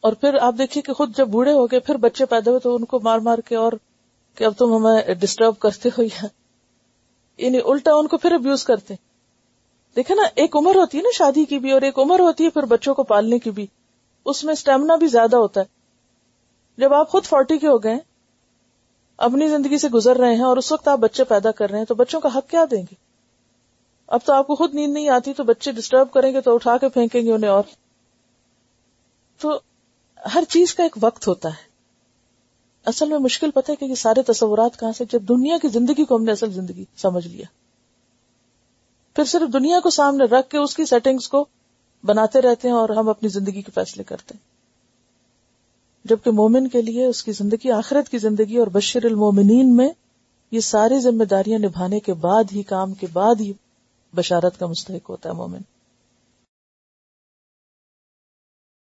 اور 0.00 0.12
پھر 0.12 0.34
آپ 0.34 0.54
دیکھیے 0.58 0.82
کہ 0.82 0.92
خود 0.92 1.16
جب 1.16 1.28
بوڑھے 1.28 1.52
ہو 1.52 1.66
گئے، 1.66 1.80
پھر 1.80 1.94
بچے 1.94 2.26
پیدا 2.26 2.50
ہوئے 2.50 2.60
تو 2.60 2.76
ان 2.76 2.84
کو 2.84 3.00
مار 3.00 3.18
مار 3.18 3.38
کے 3.38 3.56
اور 3.56 3.72
کہ 4.36 4.44
اب 4.44 4.52
تم 4.58 4.76
ہمیں 4.76 5.14
ڈسٹرب 5.14 5.58
کرتے 5.58 5.88
ہو 5.98 6.02
یا 6.02 6.26
یعنی 7.38 7.58
الٹا 7.64 7.94
ان 7.94 8.06
کو 8.06 8.16
پھر 8.16 8.32
ابیوز 8.32 8.64
کرتے۔ 8.64 8.94
دیکھے 9.96 10.14
نا، 10.14 10.22
ایک 10.34 10.56
عمر 10.56 10.74
ہوتی 10.74 10.98
ہے 10.98 11.02
نا 11.02 11.08
شادی 11.18 11.44
کی 11.44 11.58
بھی، 11.58 11.72
اور 11.72 11.82
ایک 11.82 11.98
عمر 11.98 12.20
ہوتی 12.20 12.44
ہے 12.44 12.50
پھر 12.50 12.62
بچوں 12.62 12.94
کو 12.94 13.02
پالنے 13.02 13.38
کی 13.38 13.50
بھی۔ 13.50 13.66
اس 14.24 14.44
میں 14.44 14.52
اسٹیمنا 14.52 14.96
بھی 14.96 15.06
زیادہ 15.06 15.36
ہوتا 15.36 15.60
ہے۔ 15.60 15.64
جب 16.78 16.94
آپ 16.94 17.08
خود 17.08 17.24
فورٹی 17.24 17.58
کے 17.58 17.68
ہو 17.68 17.82
گئے، 17.82 17.96
اپنی 19.16 19.48
زندگی 19.48 19.78
سے 19.78 19.88
گزر 19.88 20.16
رہے 20.16 20.34
ہیں 20.34 20.42
اور 20.42 20.56
اس 20.56 20.72
وقت 20.72 20.88
آپ 20.88 20.98
بچے 20.98 21.24
پیدا 21.24 21.50
کر 21.50 21.70
رہے 21.70 21.78
ہیں، 21.78 21.84
تو 21.84 21.94
بچوں 21.94 22.20
کا 22.20 22.28
حق 22.34 22.50
کیا 22.50 22.64
دیں 22.70 22.82
گے؟ 22.82 22.94
اب 24.06 24.20
تو 24.24 24.32
آپ 24.32 24.46
کو 24.46 24.54
خود 24.54 24.74
نیند 24.74 24.92
نہیں 24.92 25.08
آتی، 25.08 25.32
تو 25.32 25.44
بچے 25.44 25.72
ڈسٹرب 25.72 26.10
کریں 26.10 26.32
گے 26.32 26.40
تو 26.40 26.54
اٹھا 26.54 26.76
کے 26.78 26.88
پھینکیں 26.88 27.22
گے 27.22 27.32
انہیں 27.32 27.50
اور۔ 27.50 27.62
تو 29.40 29.60
ہر 30.34 30.44
چیز 30.48 30.74
کا 30.74 30.82
ایک 30.82 30.96
وقت 31.00 31.28
ہوتا 31.28 31.48
ہے۔ 31.48 31.65
اصل 32.86 33.08
میں 33.08 33.18
مشکل 33.18 33.50
پتہ 33.50 33.70
ہے 33.70 33.76
کہ 33.76 33.84
یہ 33.84 33.94
سارے 33.94 34.22
تصورات 34.22 34.80
کہاں 34.80 34.92
سے، 34.92 35.04
جب 35.12 35.22
دنیا 35.22 35.56
کی 35.62 35.68
زندگی 35.68 36.04
کو 36.04 36.16
ہم 36.16 36.24
نے 36.24 36.32
اصل 36.32 36.52
زندگی 36.52 36.84
سمجھ 36.96 37.26
لیا۔ 37.26 37.44
پھر 39.16 39.24
صرف 39.24 39.52
دنیا 39.52 39.80
کو 39.80 39.90
سامنے 39.90 40.24
رکھ 40.24 40.50
کے 40.50 40.58
اس 40.58 40.76
کی 40.76 40.84
سیٹنگز 40.84 41.28
کو 41.28 41.46
بناتے 42.04 42.40
رہتے 42.40 42.68
ہیں 42.68 42.74
اور 42.74 42.88
ہم 42.88 43.08
اپنی 43.08 43.28
زندگی 43.28 43.62
کے 43.62 43.70
فیصلے 43.74 44.04
کرتے 44.04 44.34
ہیں۔ 44.34 44.56
جبکہ 46.08 46.30
مومن 46.30 46.68
کے 46.68 46.82
لیے 46.82 47.06
اس 47.06 47.24
کی 47.24 47.32
زندگی، 47.32 47.70
آخرت 47.70 48.08
کی 48.08 48.18
زندگی 48.18 48.56
اور 48.56 48.66
بشر 48.66 49.04
المومنین 49.04 49.76
میں 49.76 49.88
یہ 50.50 50.60
ساری 50.60 51.00
ذمہ 51.00 51.24
داریاں 51.24 51.58
نبھانے 51.58 52.00
کے 52.00 52.14
بعد 52.14 52.44
ہی، 52.52 52.62
کام 52.62 52.94
کے 52.94 53.06
بعد 53.12 53.34
ہی 53.40 53.52
بشارت 54.14 54.58
کا 54.58 54.66
مستحق 54.66 55.10
ہوتا 55.10 55.28
ہے 55.28 55.34
مومن۔ 55.34 55.58